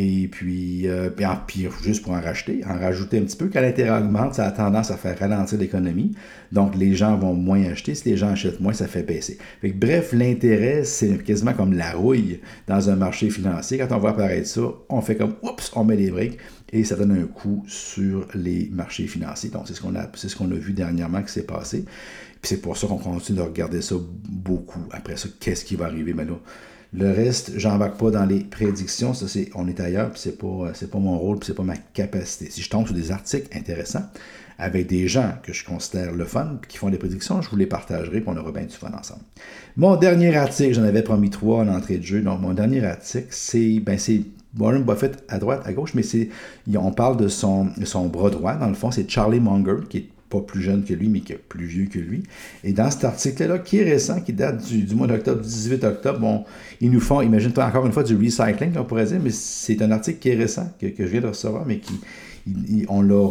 Et 0.00 0.28
puis, 0.28 0.86
euh, 0.86 1.10
puis, 1.44 1.66
juste 1.82 2.04
pour 2.04 2.12
en 2.12 2.20
racheter, 2.20 2.64
en 2.64 2.78
rajouter 2.78 3.18
un 3.18 3.22
petit 3.22 3.36
peu, 3.36 3.50
quand 3.52 3.60
l'intérêt 3.60 4.00
augmente, 4.00 4.34
ça 4.34 4.46
a 4.46 4.52
tendance 4.52 4.92
à 4.92 4.96
faire 4.96 5.18
ralentir 5.18 5.58
l'économie. 5.58 6.12
Donc, 6.52 6.76
les 6.76 6.94
gens 6.94 7.16
vont 7.16 7.34
moins 7.34 7.64
acheter. 7.64 7.96
Si 7.96 8.08
les 8.08 8.16
gens 8.16 8.28
achètent 8.28 8.60
moins, 8.60 8.72
ça 8.72 8.86
fait 8.86 9.02
baisser. 9.02 9.38
bref, 9.74 10.12
l'intérêt, 10.12 10.84
c'est 10.84 11.20
quasiment 11.24 11.52
comme 11.52 11.72
la 11.72 11.90
rouille 11.90 12.38
dans 12.68 12.90
un 12.90 12.94
marché 12.94 13.28
financier. 13.28 13.76
Quand 13.76 13.90
on 13.90 13.98
voit 13.98 14.10
apparaître 14.10 14.46
ça, 14.46 14.60
on 14.88 15.00
fait 15.00 15.16
comme, 15.16 15.34
oups, 15.42 15.72
on 15.74 15.82
met 15.82 15.96
les 15.96 16.12
briques 16.12 16.38
et 16.72 16.84
ça 16.84 16.94
donne 16.94 17.10
un 17.10 17.26
coup 17.26 17.64
sur 17.66 18.28
les 18.36 18.70
marchés 18.72 19.08
financiers. 19.08 19.50
Donc, 19.50 19.64
c'est 19.66 19.74
ce 19.74 19.80
qu'on 19.80 19.96
a, 19.96 20.08
ce 20.14 20.36
qu'on 20.36 20.52
a 20.52 20.54
vu 20.54 20.74
dernièrement 20.74 21.22
qui 21.24 21.32
s'est 21.32 21.42
passé. 21.42 21.84
Puis 22.40 22.50
c'est 22.50 22.62
pour 22.62 22.76
ça 22.76 22.86
qu'on 22.86 22.98
continue 22.98 23.38
de 23.38 23.42
regarder 23.42 23.82
ça 23.82 23.96
beaucoup. 24.28 24.84
Après 24.92 25.16
ça, 25.16 25.28
qu'est-ce 25.40 25.64
qui 25.64 25.74
va 25.74 25.86
arriver? 25.86 26.14
Mais 26.14 26.24
le 26.92 27.10
reste, 27.10 27.52
j'embarque 27.58 27.98
pas 27.98 28.10
dans 28.10 28.24
les 28.24 28.40
prédictions. 28.40 29.12
Ça, 29.12 29.28
c'est, 29.28 29.50
on 29.54 29.68
est 29.68 29.78
ailleurs, 29.80 30.10
puis 30.10 30.20
c'est 30.20 30.38
pas, 30.38 30.46
euh, 30.46 30.70
c'est 30.74 30.90
pas 30.90 30.98
mon 30.98 31.18
rôle, 31.18 31.38
puis 31.38 31.46
c'est 31.46 31.54
pas 31.54 31.62
ma 31.62 31.76
capacité. 31.76 32.50
Si 32.50 32.62
je 32.62 32.70
tombe 32.70 32.86
sur 32.86 32.94
des 32.94 33.10
articles 33.10 33.56
intéressants 33.56 34.04
avec 34.58 34.88
des 34.88 35.06
gens 35.06 35.34
que 35.42 35.52
je 35.52 35.64
considère 35.64 36.12
le 36.12 36.24
fun, 36.24 36.58
qui 36.68 36.78
font 36.78 36.90
des 36.90 36.98
prédictions, 36.98 37.42
je 37.42 37.50
vous 37.50 37.56
les 37.56 37.66
partagerai, 37.66 38.20
puis 38.20 38.28
on 38.28 38.36
aura 38.36 38.52
bien 38.52 38.64
du 38.64 38.74
fun 38.74 38.90
ensemble. 38.98 39.20
Mon 39.76 39.96
dernier 39.96 40.34
article, 40.36 40.74
j'en 40.74 40.82
avais 40.82 41.02
promis 41.02 41.30
trois 41.30 41.60
en 41.60 41.68
entrée 41.68 41.98
de 41.98 42.02
jeu. 42.02 42.22
Donc, 42.22 42.40
mon 42.40 42.54
dernier 42.54 42.84
article, 42.84 43.28
c'est, 43.30 43.78
ben, 43.80 43.98
c'est 43.98 44.22
Warren 44.58 44.82
Buffett 44.82 45.22
à 45.28 45.38
droite, 45.38 45.62
à 45.64 45.72
gauche, 45.72 45.94
mais 45.94 46.02
c'est, 46.02 46.30
on 46.74 46.90
parle 46.90 47.18
de 47.18 47.28
son, 47.28 47.68
son 47.84 48.06
bras 48.06 48.30
droit. 48.30 48.54
Dans 48.54 48.68
le 48.68 48.74
fond, 48.74 48.90
c'est 48.90 49.08
Charlie 49.08 49.40
Munger, 49.40 49.86
qui 49.88 49.98
est 49.98 50.08
pas 50.28 50.40
plus 50.40 50.62
jeune 50.62 50.84
que 50.84 50.94
lui, 50.94 51.08
mais 51.08 51.20
qui 51.20 51.32
est 51.32 51.36
plus 51.38 51.66
vieux 51.66 51.86
que 51.86 51.98
lui. 51.98 52.22
Et 52.64 52.72
dans 52.72 52.90
cet 52.90 53.04
article-là, 53.04 53.58
qui 53.58 53.78
est 53.78 53.84
récent, 53.84 54.20
qui 54.20 54.32
date 54.32 54.64
du, 54.66 54.94
mois 54.94 55.06
d'octobre, 55.06 55.40
du 55.40 55.48
18 55.48 55.84
octobre, 55.84 56.18
bon, 56.18 56.44
ils 56.80 56.90
nous 56.90 57.00
font, 57.00 57.20
imagine-toi 57.20 57.64
encore 57.64 57.86
une 57.86 57.92
fois, 57.92 58.02
du 58.02 58.16
recycling, 58.16 58.76
on 58.76 58.84
pourrait 58.84 59.06
dire, 59.06 59.20
mais 59.22 59.30
c'est 59.30 59.80
un 59.82 59.90
article 59.90 60.18
qui 60.18 60.30
est 60.30 60.36
récent, 60.36 60.70
que, 60.80 60.88
je 60.98 61.04
viens 61.04 61.20
de 61.20 61.28
recevoir, 61.28 61.64
mais 61.66 61.78
qui, 61.78 62.00
on 62.88 63.02
l'a 63.02 63.26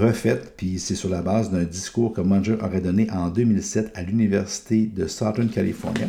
refait, 0.00 0.40
puis 0.56 0.78
c'est 0.78 0.94
sur 0.94 1.08
la 1.08 1.22
base 1.22 1.50
d'un 1.50 1.64
discours 1.64 2.12
que 2.12 2.20
Munger 2.20 2.56
aurait 2.62 2.80
donné 2.80 3.08
en 3.10 3.28
2007 3.28 3.92
à 3.94 4.02
l'Université 4.02 4.88
de 4.94 5.06
Southern 5.06 5.48
California. 5.48 6.06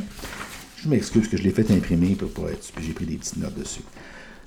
Je 0.78 0.90
m'excuse 0.90 1.28
que 1.28 1.38
je 1.38 1.44
l'ai 1.44 1.50
fait 1.50 1.72
imprimer 1.72 2.16
pour, 2.16 2.30
pour 2.30 2.50
être, 2.50 2.72
j'ai 2.80 2.94
pris 2.94 3.06
des 3.06 3.16
petites 3.16 3.38
notes 3.38 3.58
dessus. 3.58 3.82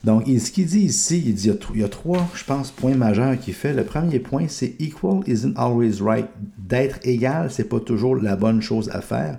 Donc, 0.04 0.24
ce 0.26 0.50
qu'il 0.50 0.66
dit 0.66 0.80
ici, 0.80 1.22
il 1.26 1.34
dit 1.34 1.50
y, 1.74 1.82
a, 1.82 1.88
trois, 1.88 2.26
je 2.34 2.44
pense, 2.44 2.70
points 2.70 2.94
majeurs 2.94 3.38
qu'il 3.38 3.52
fait. 3.52 3.74
Le 3.74 3.84
premier 3.84 4.18
point, 4.18 4.46
c'est 4.48 4.74
equal 4.78 5.20
isn't 5.26 5.54
always 5.56 6.02
right. 6.02 6.28
D'être 6.58 6.98
égal, 7.02 7.50
c'est 7.50 7.68
pas 7.68 7.80
toujours 7.80 8.16
la 8.16 8.36
bonne 8.36 8.62
chose 8.62 8.88
à 8.90 9.02
faire 9.02 9.38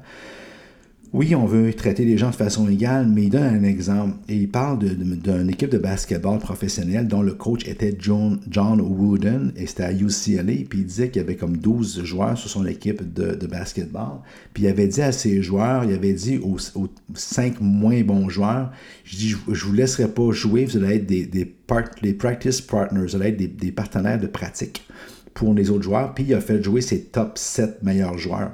oui, 1.13 1.35
on 1.35 1.45
veut 1.45 1.73
traiter 1.73 2.05
les 2.05 2.17
gens 2.17 2.29
de 2.29 2.35
façon 2.35 2.69
égale, 2.69 3.05
mais 3.05 3.23
il 3.23 3.29
donne 3.29 3.43
un 3.43 3.63
exemple. 3.63 4.15
Il 4.29 4.49
parle 4.49 4.79
d'une 4.79 5.49
équipe 5.49 5.69
de 5.69 5.77
basketball 5.77 6.39
professionnelle 6.39 7.05
dont 7.05 7.21
le 7.21 7.33
coach 7.33 7.67
était 7.67 7.93
John, 7.99 8.39
Wooden 8.79 9.51
et 9.57 9.67
c'était 9.67 9.83
à 9.83 9.91
UCLA. 9.91 10.63
Puis 10.69 10.79
il 10.79 10.85
disait 10.85 11.09
qu'il 11.09 11.21
y 11.21 11.25
avait 11.25 11.35
comme 11.35 11.57
12 11.57 12.05
joueurs 12.05 12.37
sur 12.37 12.49
son 12.49 12.65
équipe 12.65 13.13
de, 13.13 13.45
basketball. 13.45 14.19
Puis 14.53 14.63
il 14.63 14.67
avait 14.67 14.87
dit 14.87 15.01
à 15.01 15.11
ses 15.11 15.43
joueurs, 15.43 15.83
il 15.83 15.93
avait 15.93 16.13
dit 16.13 16.37
aux, 16.37 16.57
aux 16.79 16.87
5 17.13 17.59
moins 17.59 18.01
bons 18.03 18.29
joueurs, 18.29 18.71
je 19.03 19.17
dis, 19.17 19.35
je 19.49 19.65
vous 19.65 19.73
laisserai 19.73 20.07
pas 20.07 20.31
jouer, 20.31 20.63
vous 20.63 20.77
allez 20.77 20.95
être 20.95 21.07
des, 21.07 22.13
practice 22.13 22.61
partners, 22.61 23.01
vous 23.01 23.15
allez 23.17 23.29
être 23.29 23.37
des, 23.37 23.47
des 23.47 23.73
partenaires 23.73 24.19
de 24.19 24.27
pratique 24.27 24.87
pour 25.33 25.53
les 25.53 25.71
autres 25.71 25.83
joueurs. 25.83 26.13
Puis 26.13 26.23
il 26.29 26.33
a 26.33 26.39
fait 26.39 26.63
jouer 26.63 26.79
ses 26.79 27.01
top 27.01 27.37
7 27.37 27.83
meilleurs 27.83 28.17
joueurs 28.17 28.53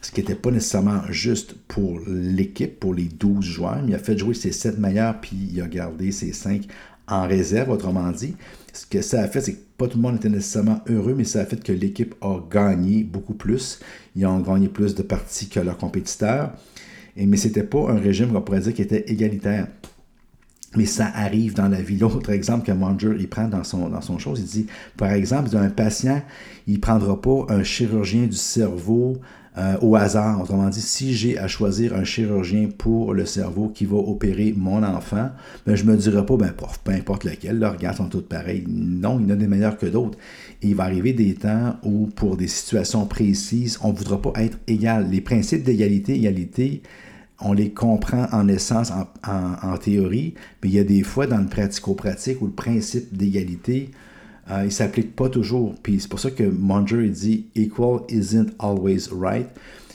ce 0.00 0.10
qui 0.10 0.20
n'était 0.20 0.34
pas 0.34 0.50
nécessairement 0.50 1.02
juste 1.10 1.54
pour 1.68 2.00
l'équipe, 2.06 2.78
pour 2.78 2.94
les 2.94 3.04
12 3.04 3.44
joueurs, 3.44 3.82
il 3.86 3.94
a 3.94 3.98
fait 3.98 4.16
jouer 4.16 4.34
ses 4.34 4.52
7 4.52 4.78
meilleurs, 4.78 5.20
puis 5.20 5.36
il 5.52 5.60
a 5.60 5.66
gardé 5.66 6.12
ses 6.12 6.32
5 6.32 6.66
en 7.08 7.26
réserve, 7.26 7.70
autrement 7.70 8.10
dit. 8.10 8.34
Ce 8.72 8.86
que 8.86 9.00
ça 9.00 9.22
a 9.22 9.28
fait, 9.28 9.40
c'est 9.40 9.54
que 9.54 9.66
pas 9.78 9.88
tout 9.88 9.98
le 9.98 10.02
monde 10.02 10.16
était 10.16 10.28
nécessairement 10.28 10.80
heureux, 10.88 11.14
mais 11.16 11.24
ça 11.24 11.40
a 11.40 11.44
fait 11.44 11.62
que 11.62 11.72
l'équipe 11.72 12.14
a 12.20 12.40
gagné 12.50 13.04
beaucoup 13.04 13.34
plus. 13.34 13.80
Ils 14.14 14.26
ont 14.26 14.40
gagné 14.40 14.68
plus 14.68 14.94
de 14.94 15.02
parties 15.02 15.48
que 15.48 15.60
leurs 15.60 15.78
compétiteurs. 15.78 16.52
Et, 17.16 17.26
mais 17.26 17.36
ce 17.36 17.48
n'était 17.48 17.62
pas 17.62 17.90
un 17.90 17.98
régime, 17.98 18.32
qu'on 18.32 18.42
pourrait 18.42 18.60
dire, 18.60 18.74
qui 18.74 18.82
était 18.82 19.10
égalitaire. 19.10 19.68
Mais 20.76 20.84
ça 20.84 21.10
arrive 21.14 21.54
dans 21.54 21.68
la 21.68 21.80
vie. 21.80 21.96
L'autre 21.96 22.30
exemple 22.30 22.66
que 22.66 22.72
Manger 22.72 23.16
il 23.18 23.28
prend 23.28 23.48
dans 23.48 23.64
son, 23.64 23.88
dans 23.88 24.02
son 24.02 24.18
chose, 24.18 24.40
il 24.40 24.46
dit, 24.46 24.66
par 24.96 25.12
exemple, 25.12 25.56
un 25.56 25.70
patient, 25.70 26.22
il 26.66 26.74
ne 26.74 26.80
prendra 26.80 27.20
pas 27.20 27.46
un 27.48 27.62
chirurgien 27.62 28.26
du 28.26 28.36
cerveau 28.36 29.18
euh, 29.58 29.76
au 29.80 29.96
hasard. 29.96 30.40
Autrement 30.40 30.68
dit, 30.68 30.82
si 30.82 31.14
j'ai 31.14 31.38
à 31.38 31.48
choisir 31.48 31.94
un 31.94 32.04
chirurgien 32.04 32.68
pour 32.76 33.14
le 33.14 33.24
cerveau 33.24 33.68
qui 33.68 33.86
va 33.86 33.96
opérer 33.96 34.52
mon 34.56 34.82
enfant, 34.82 35.30
ben, 35.66 35.74
je 35.74 35.84
ne 35.84 35.92
me 35.92 35.96
dirai 35.96 36.24
pas, 36.26 36.36
ben, 36.36 36.52
peu 36.84 36.92
importe 36.92 37.24
lequel, 37.24 37.58
leurs 37.58 37.72
regards 37.72 37.96
sont 37.96 38.08
tous 38.08 38.22
pareils. 38.22 38.64
Non, 38.68 39.18
il 39.18 39.26
y 39.28 39.30
en 39.30 39.34
a 39.34 39.36
des 39.36 39.46
meilleurs 39.46 39.78
que 39.78 39.86
d'autres. 39.86 40.18
Il 40.62 40.74
va 40.74 40.84
arriver 40.84 41.12
des 41.12 41.34
temps 41.34 41.76
où, 41.84 42.06
pour 42.06 42.36
des 42.36 42.48
situations 42.48 43.06
précises, 43.06 43.78
on 43.82 43.92
ne 43.92 43.96
voudra 43.96 44.20
pas 44.20 44.32
être 44.42 44.58
égal. 44.66 45.08
Les 45.10 45.20
principes 45.20 45.62
d'égalité, 45.62 46.16
égalité, 46.16 46.82
on 47.40 47.52
les 47.52 47.70
comprend 47.70 48.26
en 48.32 48.48
essence, 48.48 48.90
en, 48.90 49.76
théorie, 49.78 50.34
mais 50.62 50.68
il 50.70 50.74
y 50.74 50.78
a 50.78 50.84
des 50.84 51.02
fois 51.02 51.26
dans 51.26 51.38
le 51.38 51.46
pratico-pratique 51.46 52.40
où 52.40 52.46
le 52.46 52.52
principe 52.52 53.14
d'égalité, 53.16 53.90
euh, 54.50 54.62
il 54.64 54.72
s'applique 54.72 55.16
pas 55.16 55.28
toujours. 55.28 55.74
Puis 55.82 56.00
c'est 56.00 56.08
pour 56.08 56.20
ça 56.20 56.30
que 56.30 56.44
Monger 56.44 57.08
dit 57.08 57.46
Equal 57.54 58.00
isn't 58.08 58.50
always 58.58 59.08
right. 59.12 59.48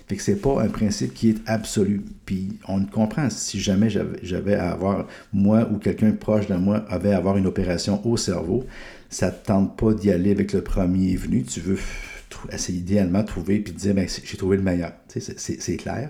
Fait 0.08 0.18
que 0.18 0.24
c'est 0.24 0.42
pas 0.42 0.62
un 0.62 0.68
principe 0.68 1.14
qui 1.14 1.30
est 1.30 1.38
absolu. 1.46 2.02
Puis 2.26 2.60
on 2.68 2.84
comprend 2.86 3.30
si 3.30 3.62
jamais 3.62 3.90
j'avais 3.90 4.56
à 4.56 4.72
avoir, 4.72 5.08
moi 5.32 5.70
ou 5.72 5.78
quelqu'un 5.78 6.12
proche 6.12 6.48
de 6.48 6.56
moi 6.56 6.84
avait 6.90 7.14
à 7.14 7.18
avoir 7.18 7.38
une 7.38 7.48
opération 7.48 8.06
au 8.06 8.18
cerveau, 8.18 8.66
ça 9.10 9.28
ne 9.28 9.36
tente 9.46 9.78
pas 9.78 9.94
d'y 9.94 10.12
aller 10.12 10.32
avec 10.32 10.52
le 10.52 10.62
premier 10.62 11.16
venu. 11.16 11.44
Tu 11.44 11.62
veux 11.62 11.78
essayer 12.52 12.80
idéalement 12.80 13.24
trouver 13.24 13.60
puis 13.60 13.74
dire 13.74 13.94
ben, 13.94 14.08
j'ai 14.08 14.38
trouvé 14.38 14.58
le 14.58 14.64
meilleur. 14.64 14.92
c'est 15.08 15.78
clair. 15.78 16.10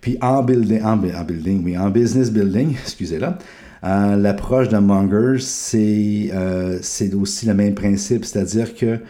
Puis 0.00 0.18
en 0.20 0.42
building, 0.42 0.82
en, 0.82 0.96
building, 0.96 1.64
oui, 1.64 1.76
en 1.76 1.90
business 1.90 2.30
building, 2.30 2.72
excusez-la, 2.82 3.38
euh, 3.84 4.16
l'approche 4.16 4.68
de 4.68 4.78
Munger, 4.78 5.42
euh, 5.74 6.78
c'est 6.82 7.14
aussi 7.14 7.46
le 7.46 7.54
même 7.54 7.74
principe, 7.74 8.24
c'est-à-dire 8.24 8.76
que 8.76 9.00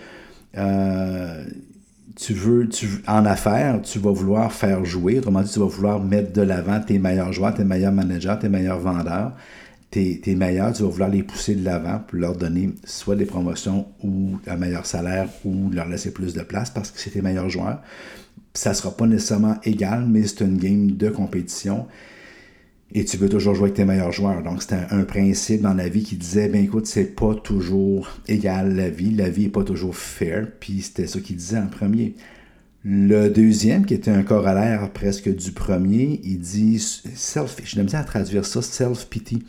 euh, 0.57 1.45
tu 2.17 2.33
veux, 2.33 2.69
tu, 2.69 2.87
en 3.07 3.27
affaires, 3.27 3.83
tu 3.83 3.99
vas 3.99 4.13
vouloir 4.13 4.51
faire 4.53 4.85
jouer, 4.85 5.19
autrement 5.19 5.43
dit, 5.43 5.51
tu 5.51 5.59
vas 5.59 5.67
vouloir 5.67 6.03
mettre 6.03 6.33
de 6.33 6.43
l'avant 6.43 6.81
tes 6.81 6.99
meilleurs 6.99 7.33
joueurs, 7.33 7.55
tes 7.55 7.65
meilleurs 7.65 7.93
managers, 7.93 8.37
tes 8.41 8.49
meilleurs 8.49 8.79
vendeurs, 8.79 9.33
tes, 9.91 10.21
tes 10.21 10.35
meilleurs, 10.35 10.73
tu 10.73 10.85
vas 10.85 10.89
vouloir 10.89 11.11
les 11.11 11.23
pousser 11.23 11.55
de 11.55 11.65
l'avant 11.65 12.01
pour 12.07 12.19
leur 12.19 12.35
donner 12.35 12.71
soit 12.85 13.17
des 13.17 13.27
promotions 13.27 13.87
ou 14.03 14.39
un 14.47 14.57
meilleur 14.57 14.87
salaire 14.87 15.29
ou 15.45 15.69
leur 15.71 15.87
laisser 15.87 16.13
plus 16.13 16.33
de 16.33 16.43
place 16.43 16.71
parce 16.71 16.91
que 16.91 16.99
c'est 16.99 17.11
tes 17.11 17.21
meilleurs 17.21 17.51
joueurs. 17.51 17.83
Ça 18.55 18.71
ne 18.71 18.75
sera 18.75 18.91
pas 18.97 19.07
nécessairement 19.07 19.57
égal, 19.65 20.07
mais 20.09 20.27
c'est 20.27 20.45
une 20.45 20.57
game 20.57 20.93
de 20.93 21.11
compétition 21.11 21.87
et 22.95 23.05
tu 23.05 23.17
veux 23.17 23.29
toujours 23.29 23.55
jouer 23.55 23.65
avec 23.65 23.75
tes 23.75 23.85
meilleurs 23.85 24.13
joueurs. 24.13 24.43
Donc, 24.43 24.63
c'était 24.63 24.81
un, 24.91 25.05
principe 25.05 25.63
dans 25.63 25.75
la 25.75 25.89
vie 25.89 26.03
qui 26.03 26.17
disait, 26.17 26.49
ben 26.49 26.65
écoute, 26.65 26.87
c'est 26.87 27.15
pas 27.15 27.35
toujours 27.35 28.11
égal 28.29 28.77
la 28.77 28.91
vie, 28.91 29.11
la 29.11 29.29
vie 29.29 29.47
est 29.47 29.51
pas 29.51 29.65
toujours 29.65 29.97
fair, 29.97 30.47
puis 30.61 30.83
c'était 30.83 31.07
ça 31.07 31.21
qu'il 31.21 31.37
disait 31.37 31.59
en 31.59 31.67
premier. 31.67 32.15
Le 32.85 33.29
deuxième, 33.29 33.87
qui 33.87 33.95
était 33.95 34.11
un 34.11 34.23
corollaire 34.23 34.91
presque 34.91 35.35
du 35.35 35.53
premier, 35.53 36.21
il 36.25 36.39
dit 36.39 36.79
self, 36.79 37.57
je 37.65 37.81
bien 37.81 38.01
à 38.01 38.05
traduire 38.05 38.45
ça, 38.45 38.61
self-pity. 38.61 39.45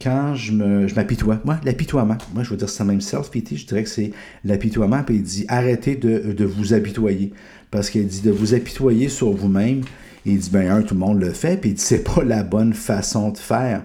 Quand 0.00 0.34
je 0.34 0.52
m'apitoie, 0.94 1.40
moi, 1.44 1.60
l'apitoiement, 1.64 2.16
moi 2.32 2.42
je 2.42 2.50
veux 2.50 2.56
dire 2.56 2.70
ça 2.70 2.84
même 2.84 3.02
self-pity, 3.02 3.58
je 3.58 3.66
dirais 3.66 3.82
que 3.82 3.90
c'est 3.90 4.12
l'apitoiement, 4.44 5.02
puis 5.02 5.16
il 5.16 5.22
dit 5.22 5.44
arrêtez 5.48 5.96
de, 5.96 6.32
de 6.32 6.44
vous 6.44 6.72
apitoyer. 6.72 7.32
Parce 7.70 7.90
qu'il 7.90 8.06
dit 8.06 8.22
de 8.22 8.30
vous 8.30 8.54
apitoyer 8.54 9.08
sur 9.08 9.32
vous-même, 9.32 9.82
il 10.26 10.38
dit, 10.38 10.50
ben 10.50 10.70
un, 10.70 10.82
tout 10.82 10.94
le 10.94 11.00
monde 11.00 11.20
le 11.20 11.30
fait, 11.30 11.56
puis 11.56 11.70
il 11.70 11.74
dit, 11.74 11.82
c'est 11.82 12.04
pas 12.04 12.22
la 12.22 12.42
bonne 12.42 12.74
façon 12.74 13.30
de 13.30 13.38
faire. 13.38 13.84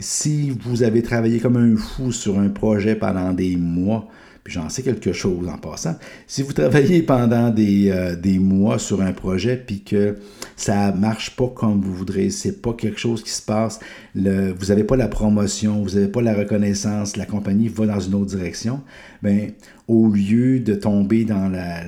Si 0.00 0.50
vous 0.50 0.82
avez 0.82 1.02
travaillé 1.02 1.40
comme 1.40 1.56
un 1.56 1.76
fou 1.76 2.12
sur 2.12 2.38
un 2.38 2.48
projet 2.48 2.94
pendant 2.94 3.32
des 3.32 3.56
mois, 3.56 4.08
puis 4.44 4.52
j'en 4.52 4.68
sais 4.68 4.82
quelque 4.82 5.14
chose 5.14 5.48
en 5.48 5.56
passant. 5.56 5.96
Si 6.26 6.42
vous 6.42 6.52
travaillez 6.52 7.02
pendant 7.02 7.48
des, 7.48 7.90
euh, 7.90 8.14
des 8.14 8.38
mois 8.38 8.78
sur 8.78 9.00
un 9.00 9.12
projet, 9.12 9.56
puis 9.56 9.82
que 9.82 10.16
ça 10.54 10.92
marche 10.92 11.34
pas 11.34 11.48
comme 11.48 11.80
vous 11.80 11.94
voudrez, 11.94 12.28
c'est 12.28 12.60
pas 12.60 12.74
quelque 12.74 13.00
chose 13.00 13.22
qui 13.22 13.30
se 13.30 13.40
passe, 13.40 13.80
vous 14.14 14.22
n'avez 14.22 14.84
pas 14.84 14.96
la 14.96 15.08
promotion, 15.08 15.82
vous 15.82 15.94
n'avez 15.94 16.08
pas 16.08 16.20
la 16.20 16.34
reconnaissance, 16.34 17.16
la 17.16 17.24
compagnie 17.24 17.68
va 17.68 17.86
dans 17.86 18.00
une 18.00 18.14
autre 18.14 18.36
direction, 18.36 18.82
ben 19.22 19.52
au 19.88 20.08
lieu 20.08 20.60
de 20.60 20.74
tomber 20.74 21.24
dans 21.24 21.48
la, 21.48 21.80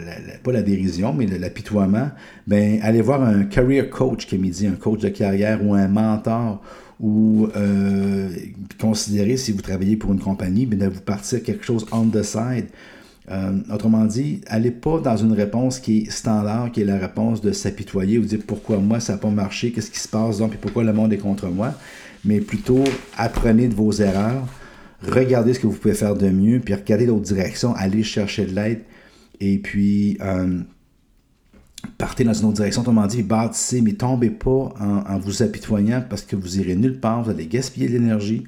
pas 0.42 0.52
la 0.52 0.62
dérision, 0.62 1.12
mais 1.12 1.26
l'apitoiement, 1.26 2.10
ben 2.46 2.78
allez 2.82 3.02
voir 3.02 3.22
un 3.22 3.44
career 3.44 3.90
coach, 3.90 4.26
comme 4.28 4.44
il 4.46 4.50
dit, 4.50 4.66
un 4.66 4.72
coach 4.72 5.00
de 5.00 5.08
carrière 5.10 5.64
ou 5.64 5.74
un 5.74 5.88
mentor 5.88 6.62
ou 7.00 7.48
euh, 7.56 8.28
considérer 8.80 9.36
si 9.36 9.52
vous 9.52 9.60
travaillez 9.60 9.96
pour 9.96 10.12
une 10.12 10.20
compagnie, 10.20 10.66
de 10.66 10.86
vous 10.86 11.00
partir 11.00 11.42
quelque 11.42 11.64
chose 11.64 11.86
on 11.92 12.06
the 12.06 12.22
side. 12.22 12.66
Euh, 13.28 13.58
autrement 13.72 14.04
dit, 14.04 14.40
allez 14.46 14.70
pas 14.70 15.00
dans 15.00 15.16
une 15.16 15.32
réponse 15.32 15.80
qui 15.80 15.98
est 15.98 16.10
standard, 16.10 16.70
qui 16.70 16.82
est 16.82 16.84
la 16.84 16.98
réponse 16.98 17.40
de 17.40 17.50
s'apitoyer 17.50 18.18
ou 18.18 18.22
dire 18.24 18.38
pourquoi 18.46 18.78
moi 18.78 19.00
ça 19.00 19.14
n'a 19.14 19.18
pas 19.18 19.30
marché, 19.30 19.72
qu'est-ce 19.72 19.90
qui 19.90 19.98
se 19.98 20.06
passe 20.06 20.38
donc, 20.38 20.54
et 20.54 20.58
pourquoi 20.58 20.84
le 20.84 20.92
monde 20.92 21.12
est 21.12 21.18
contre 21.18 21.48
moi, 21.48 21.74
mais 22.24 22.40
plutôt 22.40 22.84
apprenez 23.16 23.66
de 23.66 23.74
vos 23.74 23.90
erreurs, 23.90 24.46
regardez 25.02 25.54
ce 25.54 25.58
que 25.58 25.66
vous 25.66 25.76
pouvez 25.76 25.94
faire 25.94 26.14
de 26.14 26.30
mieux, 26.30 26.60
puis 26.60 26.74
regardez 26.74 27.06
l'autre 27.06 27.24
direction, 27.24 27.74
allez 27.74 28.04
chercher 28.04 28.46
de 28.46 28.54
l'aide, 28.54 28.82
et 29.40 29.58
puis 29.58 30.18
euh, 30.20 30.60
partez 31.98 32.24
dans 32.24 32.32
une 32.32 32.46
autre 32.46 32.56
direction. 32.56 32.82
Autrement 32.82 33.06
dit, 33.06 33.22
bâtissez, 33.22 33.80
mais 33.80 33.92
tombez 33.92 34.30
pas 34.30 34.74
en, 34.80 35.18
vous 35.18 35.42
apitoyant 35.42 36.02
parce 36.08 36.22
que 36.22 36.36
vous 36.36 36.58
irez 36.58 36.76
nulle 36.76 37.00
part, 37.00 37.22
vous 37.22 37.30
allez 37.30 37.46
gaspiller 37.46 37.88
de 37.88 37.94
l'énergie. 37.94 38.44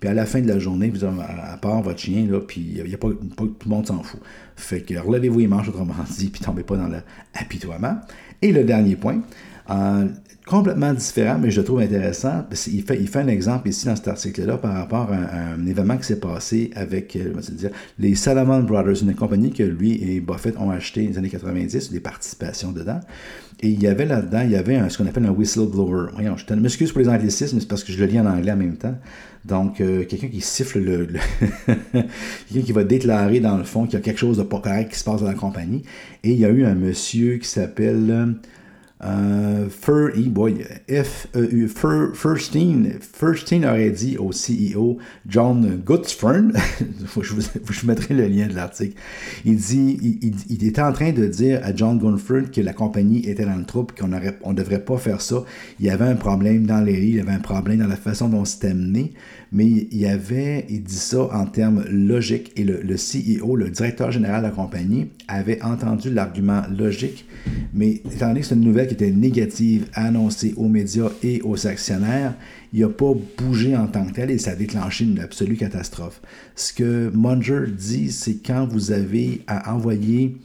Puis 0.00 0.08
à 0.08 0.14
la 0.14 0.26
fin 0.26 0.40
de 0.40 0.46
la 0.46 0.58
journée, 0.58 0.90
vous 0.90 1.02
avez, 1.02 1.20
à 1.22 1.56
part 1.56 1.82
votre 1.82 1.98
chien, 1.98 2.26
là, 2.30 2.40
puis 2.40 2.60
y 2.60 2.94
a 2.94 2.98
pas, 2.98 3.08
tout 3.08 3.54
le 3.64 3.68
monde 3.68 3.86
s'en 3.86 4.02
fout. 4.02 4.20
Fait 4.54 4.80
que 4.80 4.94
relevez-vous 4.94 5.40
les 5.40 5.48
manches, 5.48 5.68
autrement 5.68 5.94
dit, 6.16 6.28
puis 6.28 6.40
tombez 6.40 6.62
pas 6.62 6.76
dans 6.76 6.88
l'apitoiement. 6.88 7.98
Et 8.40 8.52
le 8.52 8.62
dernier 8.62 8.94
point, 8.94 9.20
euh, 9.70 10.06
complètement 10.48 10.94
différent, 10.94 11.38
mais 11.38 11.50
je 11.50 11.60
le 11.60 11.64
trouve 11.64 11.80
intéressant. 11.80 12.44
Il 12.72 12.82
fait, 12.82 12.98
il 12.98 13.06
fait 13.06 13.20
un 13.20 13.28
exemple 13.28 13.68
ici 13.68 13.86
dans 13.86 13.94
cet 13.94 14.08
article-là 14.08 14.56
par 14.56 14.72
rapport 14.72 15.12
à, 15.12 15.52
un 15.54 15.66
événement 15.66 15.96
qui 15.98 16.04
s'est 16.04 16.18
passé 16.18 16.70
avec 16.74 17.14
euh, 17.16 17.34
les 17.98 18.14
Salomon 18.14 18.62
Brothers, 18.62 19.02
une 19.02 19.14
compagnie 19.14 19.52
que 19.52 19.62
lui 19.62 20.02
et 20.02 20.20
Buffett 20.20 20.56
ont 20.58 20.70
acheté 20.70 21.02
dans 21.02 21.10
les 21.10 21.18
années 21.18 21.28
90, 21.28 21.92
des 21.92 22.00
participations 22.00 22.72
dedans. 22.72 23.00
Et 23.60 23.68
il 23.68 23.82
y 23.82 23.88
avait 23.88 24.06
là-dedans, 24.06 24.40
il 24.44 24.52
y 24.52 24.56
avait 24.56 24.88
ce 24.88 24.96
qu'on 24.96 25.06
appelle 25.06 25.26
un 25.26 25.32
whistleblower. 25.32 26.12
Voyons, 26.14 26.36
je 26.36 26.54
m'excuse 26.54 26.92
pour 26.92 27.00
les 27.00 27.08
anglicismes, 27.08 27.56
mais 27.56 27.60
c'est 27.60 27.68
parce 27.68 27.84
que 27.84 27.92
je 27.92 27.98
le 27.98 28.06
lis 28.06 28.18
en 28.18 28.26
anglais 28.26 28.52
en 28.52 28.56
même 28.56 28.76
temps. 28.76 28.94
Donc, 29.44 29.80
euh, 29.80 30.04
quelqu'un 30.04 30.28
qui 30.28 30.40
siffle 30.40 30.78
le. 30.78 31.08
quelqu'un 31.92 32.64
qui 32.64 32.72
va 32.72 32.84
déclarer 32.84 33.40
dans 33.40 33.56
le 33.56 33.64
fond 33.64 33.84
qu'il 33.84 33.94
y 33.94 33.96
a 33.96 34.00
quelque 34.00 34.18
chose 34.18 34.38
de 34.38 34.44
pas 34.44 34.60
correct 34.60 34.92
qui 34.92 34.98
se 34.98 35.04
passe 35.04 35.20
dans 35.20 35.28
la 35.28 35.34
compagnie. 35.34 35.82
Et 36.22 36.30
il 36.30 36.38
y 36.38 36.44
a 36.44 36.50
eu 36.50 36.64
un 36.64 36.74
monsieur 36.74 37.36
qui 37.36 37.48
s'appelle. 37.48 38.36
Euh, 39.04 39.68
Fur, 39.68 40.10
boy, 40.28 40.64
F, 40.90 41.28
e 41.36 41.68
aurait 43.64 43.90
dit 43.90 44.16
au 44.18 44.30
CEO 44.30 44.98
John 45.26 45.80
Gutzfern, 45.84 46.52
faut 47.06 47.22
je, 47.22 47.34
vous, 47.34 47.42
je 47.70 47.86
mettrai 47.86 48.14
le 48.14 48.26
lien 48.26 48.48
de 48.48 48.54
l'article, 48.54 48.96
il 49.44 49.56
dit, 49.56 50.20
il, 50.50 50.64
était 50.64 50.82
en 50.82 50.92
train 50.92 51.12
de 51.12 51.26
dire 51.26 51.60
à 51.62 51.74
John 51.74 51.98
Gutzfern 51.98 52.50
que 52.50 52.60
la 52.60 52.72
compagnie 52.72 53.24
était 53.28 53.44
dans 53.44 53.56
le 53.56 53.64
trouble, 53.64 53.94
qu'on 53.94 54.08
ne 54.08 54.18
on 54.42 54.52
devrait 54.52 54.84
pas 54.84 54.96
faire 54.96 55.20
ça. 55.20 55.44
Il 55.78 55.86
y 55.86 55.90
avait 55.90 56.06
un 56.06 56.16
problème 56.16 56.66
dans 56.66 56.80
les 56.80 56.96
lits, 56.96 57.10
il 57.10 57.16
y 57.16 57.20
avait 57.20 57.32
un 57.32 57.38
problème 57.38 57.78
dans 57.78 57.86
la 57.86 57.96
façon 57.96 58.28
dont 58.28 58.44
c'était 58.44 58.74
mené, 58.74 59.12
mais 59.52 59.66
il 59.66 59.96
y 59.96 60.06
avait, 60.06 60.66
il 60.68 60.82
dit 60.82 60.94
ça 60.94 61.28
en 61.32 61.46
termes 61.46 61.84
logiques, 61.90 62.52
et 62.56 62.64
le, 62.64 62.80
le 62.82 62.96
CEO, 62.96 63.56
le 63.56 63.70
directeur 63.70 64.10
général 64.10 64.42
de 64.42 64.46
la 64.46 64.52
compagnie, 64.52 65.08
avait 65.26 65.62
entendu 65.62 66.10
l'argument 66.10 66.62
logique, 66.76 67.26
mais 67.72 68.02
étant 68.12 68.28
donné 68.28 68.40
que 68.40 68.46
c'est 68.46 68.54
une 68.54 68.62
nouvelle 68.62 68.88
qui 68.88 68.94
était 68.94 69.10
négative 69.10 69.86
annoncée 69.94 70.54
aux 70.56 70.68
médias 70.68 71.10
et 71.22 71.40
aux 71.42 71.66
actionnaires, 71.66 72.34
il 72.72 72.80
n'a 72.80 72.88
pas 72.88 73.12
bougé 73.38 73.76
en 73.76 73.86
tant 73.86 74.04
que 74.04 74.12
tel 74.12 74.30
et 74.30 74.38
ça 74.38 74.50
a 74.50 74.54
déclenché 74.54 75.04
une 75.04 75.20
absolue 75.20 75.56
catastrophe. 75.56 76.20
Ce 76.54 76.72
que 76.72 77.10
Munger 77.14 77.64
dit, 77.70 78.10
c'est 78.10 78.36
quand 78.44 78.66
vous 78.66 78.92
avez 78.92 79.42
à 79.46 79.74
envoyer, 79.74 80.36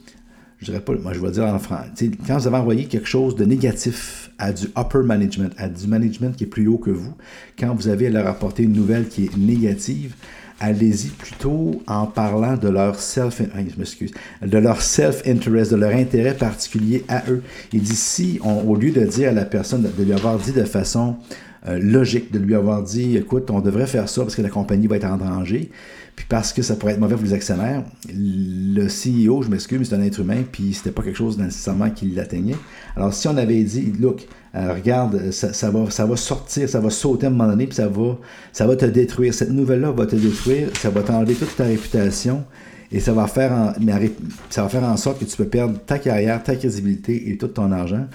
je 0.64 0.70
dirais 0.70 0.80
pas, 0.82 0.94
moi 0.94 1.12
je 1.12 1.20
vais 1.20 1.30
dire 1.30 1.44
en 1.44 1.58
français, 1.58 2.10
quand 2.26 2.38
vous 2.38 2.46
avez 2.46 2.56
envoyé 2.56 2.84
quelque 2.86 3.06
chose 3.06 3.36
de 3.36 3.44
négatif 3.44 4.30
à 4.38 4.50
du 4.50 4.64
upper 4.78 5.02
management, 5.04 5.52
à 5.58 5.68
du 5.68 5.86
management 5.86 6.34
qui 6.34 6.44
est 6.44 6.46
plus 6.46 6.66
haut 6.66 6.78
que 6.78 6.90
vous, 6.90 7.14
quand 7.58 7.74
vous 7.74 7.88
avez 7.88 8.06
à 8.06 8.10
leur 8.10 8.26
apporter 8.26 8.62
une 8.62 8.72
nouvelle 8.72 9.06
qui 9.06 9.26
est 9.26 9.36
négative, 9.36 10.14
allez-y 10.60 11.08
plutôt 11.08 11.82
en 11.86 12.06
parlant 12.06 12.56
de 12.56 12.68
leur 12.68 12.98
self, 12.98 13.42
de 14.42 14.58
leur 14.58 14.80
self-interest, 14.80 15.72
de 15.72 15.76
leur 15.76 15.94
intérêt 15.94 16.34
particulier 16.34 17.04
à 17.08 17.24
eux. 17.28 17.42
Dit 17.70 17.84
si, 17.96 18.40
au 18.42 18.74
lieu 18.74 18.90
de 18.90 19.04
dire 19.04 19.28
à 19.28 19.32
la 19.32 19.44
personne, 19.44 19.82
de 19.82 20.02
lui 20.02 20.14
avoir 20.14 20.38
dit 20.38 20.52
de 20.52 20.64
façon 20.64 21.16
euh, 21.68 21.78
logique, 21.78 22.32
de 22.32 22.38
lui 22.38 22.54
avoir 22.54 22.82
dit, 22.82 23.16
écoute, 23.18 23.50
on 23.50 23.60
devrait 23.60 23.86
faire 23.86 24.08
ça 24.08 24.22
parce 24.22 24.34
que 24.34 24.42
la 24.42 24.50
compagnie 24.50 24.86
va 24.86 24.96
être 24.96 25.06
en 25.06 25.16
danger, 25.16 25.70
puis 26.16 26.26
parce 26.28 26.52
que 26.52 26.62
ça 26.62 26.76
pourrait 26.76 26.92
être 26.92 27.00
mauvais 27.00 27.16
pour 27.16 27.24
les 27.24 27.32
actionnaires, 27.32 27.82
le 28.08 28.86
CEO, 28.86 29.42
je 29.42 29.48
m'excuse, 29.48 29.78
mais 29.78 29.84
c'est 29.84 29.94
un 29.94 30.02
être 30.02 30.20
humain, 30.20 30.42
puis 30.50 30.72
c'était 30.72 30.92
pas 30.92 31.02
quelque 31.02 31.16
chose 31.16 31.38
nécessairement 31.38 31.90
qui 31.90 32.06
l'atteignait. 32.06 32.56
Alors 32.96 33.12
si 33.12 33.26
on 33.26 33.36
avait 33.36 33.62
dit, 33.62 33.92
look, 33.98 34.26
euh, 34.54 34.72
regarde, 34.72 35.32
ça, 35.32 35.70
va, 35.70 35.90
ça 35.90 36.06
va 36.06 36.16
sortir, 36.16 36.68
ça 36.68 36.78
va 36.78 36.90
sauter 36.90 37.26
à 37.26 37.30
un 37.30 37.32
moment 37.32 37.48
donné, 37.48 37.66
puis 37.66 37.74
ça 37.74 37.88
va, 37.88 38.16
ça 38.52 38.66
va 38.66 38.76
te 38.76 38.84
détruire. 38.84 39.34
Cette 39.34 39.50
nouvelle-là 39.50 39.90
va 39.90 40.06
te 40.06 40.14
détruire, 40.14 40.68
ça 40.80 40.90
va 40.90 41.02
t'enlever 41.02 41.34
toute 41.34 41.56
ta 41.56 41.64
réputation, 41.64 42.44
et 42.92 43.00
ça 43.00 43.12
va, 43.12 43.26
faire 43.26 43.50
en, 43.50 43.72
ça 44.50 44.62
va 44.62 44.68
faire 44.68 44.84
en 44.84 44.96
sorte 44.96 45.18
que 45.18 45.24
tu 45.24 45.36
peux 45.36 45.48
perdre 45.48 45.78
ta 45.84 45.98
carrière, 45.98 46.40
ta 46.44 46.54
crédibilité 46.54 47.30
et 47.30 47.36
tout 47.36 47.48
ton 47.48 47.72
argent. 47.72 48.06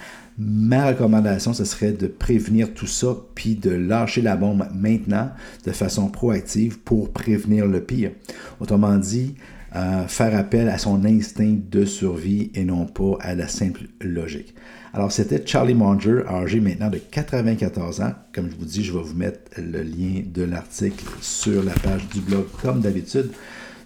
Ma 0.42 0.86
recommandation, 0.86 1.52
ce 1.52 1.66
serait 1.66 1.92
de 1.92 2.06
prévenir 2.06 2.72
tout 2.72 2.86
ça, 2.86 3.14
puis 3.34 3.56
de 3.56 3.68
lâcher 3.68 4.22
la 4.22 4.36
bombe 4.36 4.66
maintenant 4.74 5.28
de 5.66 5.70
façon 5.70 6.08
proactive 6.08 6.78
pour 6.78 7.12
prévenir 7.12 7.66
le 7.66 7.82
pire. 7.82 8.12
Autrement 8.58 8.96
dit, 8.96 9.34
euh, 9.76 10.06
faire 10.06 10.34
appel 10.34 10.70
à 10.70 10.78
son 10.78 11.04
instinct 11.04 11.58
de 11.70 11.84
survie 11.84 12.50
et 12.54 12.64
non 12.64 12.86
pas 12.86 13.18
à 13.20 13.34
la 13.34 13.48
simple 13.48 13.82
logique. 14.00 14.54
Alors, 14.94 15.12
c'était 15.12 15.46
Charlie 15.46 15.74
Munger, 15.74 16.22
âgé 16.26 16.58
maintenant 16.58 16.88
de 16.88 16.98
94 16.98 18.00
ans. 18.00 18.14
Comme 18.32 18.50
je 18.50 18.56
vous 18.56 18.64
dis, 18.64 18.82
je 18.82 18.94
vais 18.94 19.02
vous 19.02 19.14
mettre 19.14 19.40
le 19.58 19.82
lien 19.82 20.22
de 20.24 20.42
l'article 20.42 21.04
sur 21.20 21.62
la 21.62 21.74
page 21.74 22.08
du 22.08 22.20
blog, 22.20 22.46
comme 22.62 22.80
d'habitude. 22.80 23.30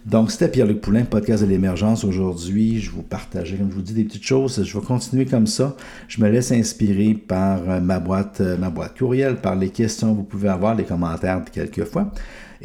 Donc, 0.05 0.29
c'était 0.29 0.49
Pierre-Luc 0.49 0.81
Poulain, 0.81 1.03
podcast 1.03 1.43
de 1.43 1.49
l'émergence. 1.49 2.03
Aujourd'hui, 2.03 2.79
je 2.79 2.91
vous 2.91 3.01
partageais, 3.01 3.57
comme 3.57 3.71
je 3.71 3.75
vous 3.75 3.81
dis, 3.81 3.93
des 3.93 4.03
petites 4.03 4.23
choses. 4.23 4.63
Je 4.63 4.77
vais 4.77 4.85
continuer 4.85 5.25
comme 5.25 5.47
ça. 5.47 5.75
Je 6.07 6.21
me 6.21 6.29
laisse 6.29 6.51
inspirer 6.51 7.15
par 7.15 7.67
euh, 7.67 7.79
ma 7.79 7.99
boîte, 7.99 8.39
euh, 8.39 8.55
ma 8.55 8.69
boîte 8.69 8.95
courriel, 8.99 9.37
par 9.37 9.55
les 9.55 9.69
questions 9.69 10.11
que 10.11 10.17
vous 10.17 10.23
pouvez 10.23 10.49
avoir, 10.49 10.75
les 10.75 10.83
commentaires 10.83 11.41
quelquefois. 11.51 12.11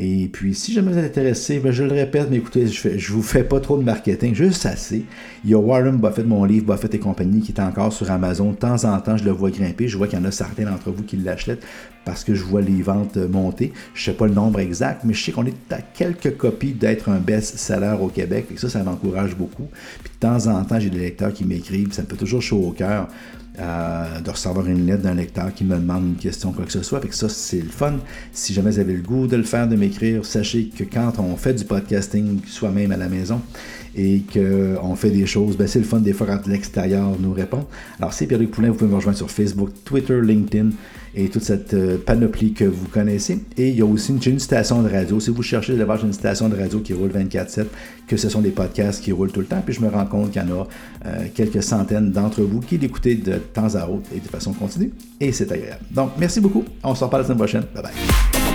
Et 0.02 0.30
puis, 0.32 0.54
si 0.54 0.72
jamais 0.72 0.92
vous 0.92 0.98
êtes 0.98 1.04
intéressé, 1.04 1.58
ben, 1.58 1.72
je 1.72 1.84
le 1.84 1.92
répète, 1.92 2.28
mais 2.30 2.38
écoutez, 2.38 2.66
je 2.66 2.88
ne 2.88 3.12
vous 3.12 3.22
fais 3.22 3.44
pas 3.44 3.60
trop 3.60 3.76
de 3.76 3.82
marketing, 3.82 4.34
juste 4.34 4.64
assez. 4.64 5.04
Il 5.44 5.50
y 5.50 5.54
a 5.54 5.58
Warren 5.58 5.98
Buffett, 5.98 6.26
mon 6.26 6.42
livre, 6.44 6.72
Buffett 6.72 6.94
et 6.94 6.98
compagnie, 6.98 7.42
qui 7.42 7.52
est 7.52 7.60
encore 7.60 7.92
sur 7.92 8.10
Amazon. 8.10 8.52
De 8.52 8.56
temps 8.56 8.82
en 8.84 8.98
temps, 9.00 9.18
je 9.18 9.24
le 9.24 9.30
vois 9.30 9.50
grimper. 9.50 9.88
Je 9.88 9.98
vois 9.98 10.06
qu'il 10.08 10.18
y 10.18 10.22
en 10.22 10.24
a 10.24 10.30
certains 10.30 10.64
d'entre 10.64 10.90
vous 10.90 11.02
qui 11.02 11.18
l'achètent 11.18 11.62
parce 12.06 12.24
que 12.24 12.34
je 12.34 12.42
vois 12.42 12.62
les 12.62 12.80
ventes 12.80 13.18
monter. 13.18 13.74
Je 13.92 14.00
ne 14.00 14.04
sais 14.06 14.16
pas 14.16 14.26
le 14.26 14.32
nombre 14.32 14.60
exact, 14.60 15.02
mais 15.04 15.12
je 15.12 15.22
sais 15.22 15.32
qu'on 15.32 15.44
est 15.44 15.70
à 15.70 15.82
quelques 15.82 16.34
copies 16.34 16.72
d'être 16.72 17.10
un 17.10 17.18
best-seller 17.18 17.96
au 18.00 18.08
Québec. 18.08 18.46
Et 18.54 18.56
ça, 18.56 18.70
ça 18.70 18.82
m'encourage 18.82 19.36
beaucoup. 19.36 19.68
Puis 20.02 20.12
de 20.14 20.18
temps 20.18 20.46
en 20.46 20.64
temps, 20.64 20.80
j'ai 20.80 20.88
des 20.88 21.00
lecteurs 21.00 21.34
qui 21.34 21.44
m'écrivent. 21.44 21.92
Ça 21.92 22.00
me 22.00 22.06
fait 22.06 22.16
toujours 22.16 22.40
chaud 22.40 22.68
au 22.68 22.70
cœur. 22.70 23.06
Euh, 23.58 24.20
de 24.20 24.30
recevoir 24.30 24.64
une 24.68 24.86
lettre 24.86 25.02
d'un 25.02 25.14
lecteur 25.14 25.52
qui 25.52 25.64
me 25.64 25.74
demande 25.74 26.04
une 26.04 26.16
question, 26.16 26.52
quoi 26.52 26.64
que 26.64 26.72
ce 26.72 26.82
soit. 26.82 27.00
Fait 27.00 27.08
que 27.08 27.14
ça, 27.14 27.28
c'est 27.28 27.60
le 27.60 27.68
fun. 27.68 27.94
Si 28.32 28.54
jamais 28.54 28.70
vous 28.70 28.78
avez 28.78 28.94
le 28.94 29.02
goût 29.02 29.26
de 29.26 29.36
le 29.36 29.42
faire, 29.42 29.66
de 29.66 29.74
m'écrire, 29.74 30.24
sachez 30.24 30.66
que 30.68 30.84
quand 30.84 31.18
on 31.18 31.36
fait 31.36 31.52
du 31.54 31.64
podcasting 31.64 32.40
soi-même 32.46 32.92
à 32.92 32.96
la 32.96 33.08
maison 33.08 33.42
et 33.96 34.22
qu'on 34.32 34.94
fait 34.94 35.10
des 35.10 35.26
choses, 35.26 35.56
ben 35.56 35.66
c'est 35.66 35.78
le 35.78 35.84
fun 35.84 36.00
des 36.00 36.12
fois 36.12 36.26
quand 36.26 36.46
l'extérieur 36.46 37.16
nous 37.18 37.32
répond. 37.32 37.66
Alors, 37.98 38.12
c'est 38.12 38.26
Pierre-Luc 38.26 38.50
Poulin, 38.50 38.68
vous 38.68 38.74
pouvez 38.74 38.90
me 38.90 38.96
rejoindre 38.96 39.18
sur 39.18 39.30
Facebook, 39.30 39.70
Twitter, 39.84 40.20
LinkedIn 40.20 40.70
et 41.14 41.28
toute 41.28 41.42
cette 41.42 41.74
euh, 41.74 41.98
panoplie 41.98 42.52
que 42.52 42.64
vous 42.64 42.86
connaissez. 42.86 43.40
Et 43.56 43.70
il 43.70 43.76
y 43.76 43.82
a 43.82 43.84
aussi 43.84 44.12
une, 44.12 44.20
une 44.24 44.38
station 44.38 44.82
de 44.82 44.88
radio. 44.88 45.18
Si 45.18 45.30
vous 45.30 45.42
cherchez 45.42 45.76
d'avoir 45.76 46.04
une 46.04 46.12
station 46.12 46.48
de 46.48 46.56
radio 46.56 46.78
qui 46.78 46.92
roule 46.92 47.10
24-7, 47.10 47.66
que 48.06 48.16
ce 48.16 48.28
sont 48.28 48.40
des 48.40 48.50
podcasts 48.50 49.02
qui 49.02 49.12
roulent 49.12 49.32
tout 49.32 49.40
le 49.40 49.46
temps, 49.46 49.62
puis 49.64 49.74
je 49.74 49.80
me 49.80 49.88
rends 49.88 50.06
compte 50.06 50.30
qu'il 50.30 50.42
y 50.42 50.44
en 50.44 50.60
a 50.60 50.68
euh, 51.06 51.26
quelques 51.34 51.62
centaines 51.62 52.12
d'entre 52.12 52.42
vous 52.42 52.60
qui 52.60 52.78
l'écoutez 52.78 53.16
de 53.16 53.36
temps 53.36 53.74
à 53.74 53.88
autre 53.88 54.08
et 54.14 54.20
de 54.20 54.28
façon 54.28 54.52
continue. 54.52 54.92
Et 55.18 55.32
c'est 55.32 55.50
agréable. 55.50 55.82
Donc, 55.90 56.12
merci 56.18 56.40
beaucoup. 56.40 56.64
On 56.84 56.94
se 56.94 57.02
reparle 57.02 57.22
la 57.22 57.26
semaine 57.26 57.38
prochaine. 57.38 57.64
Bye 57.74 57.82
bye. 57.82 58.49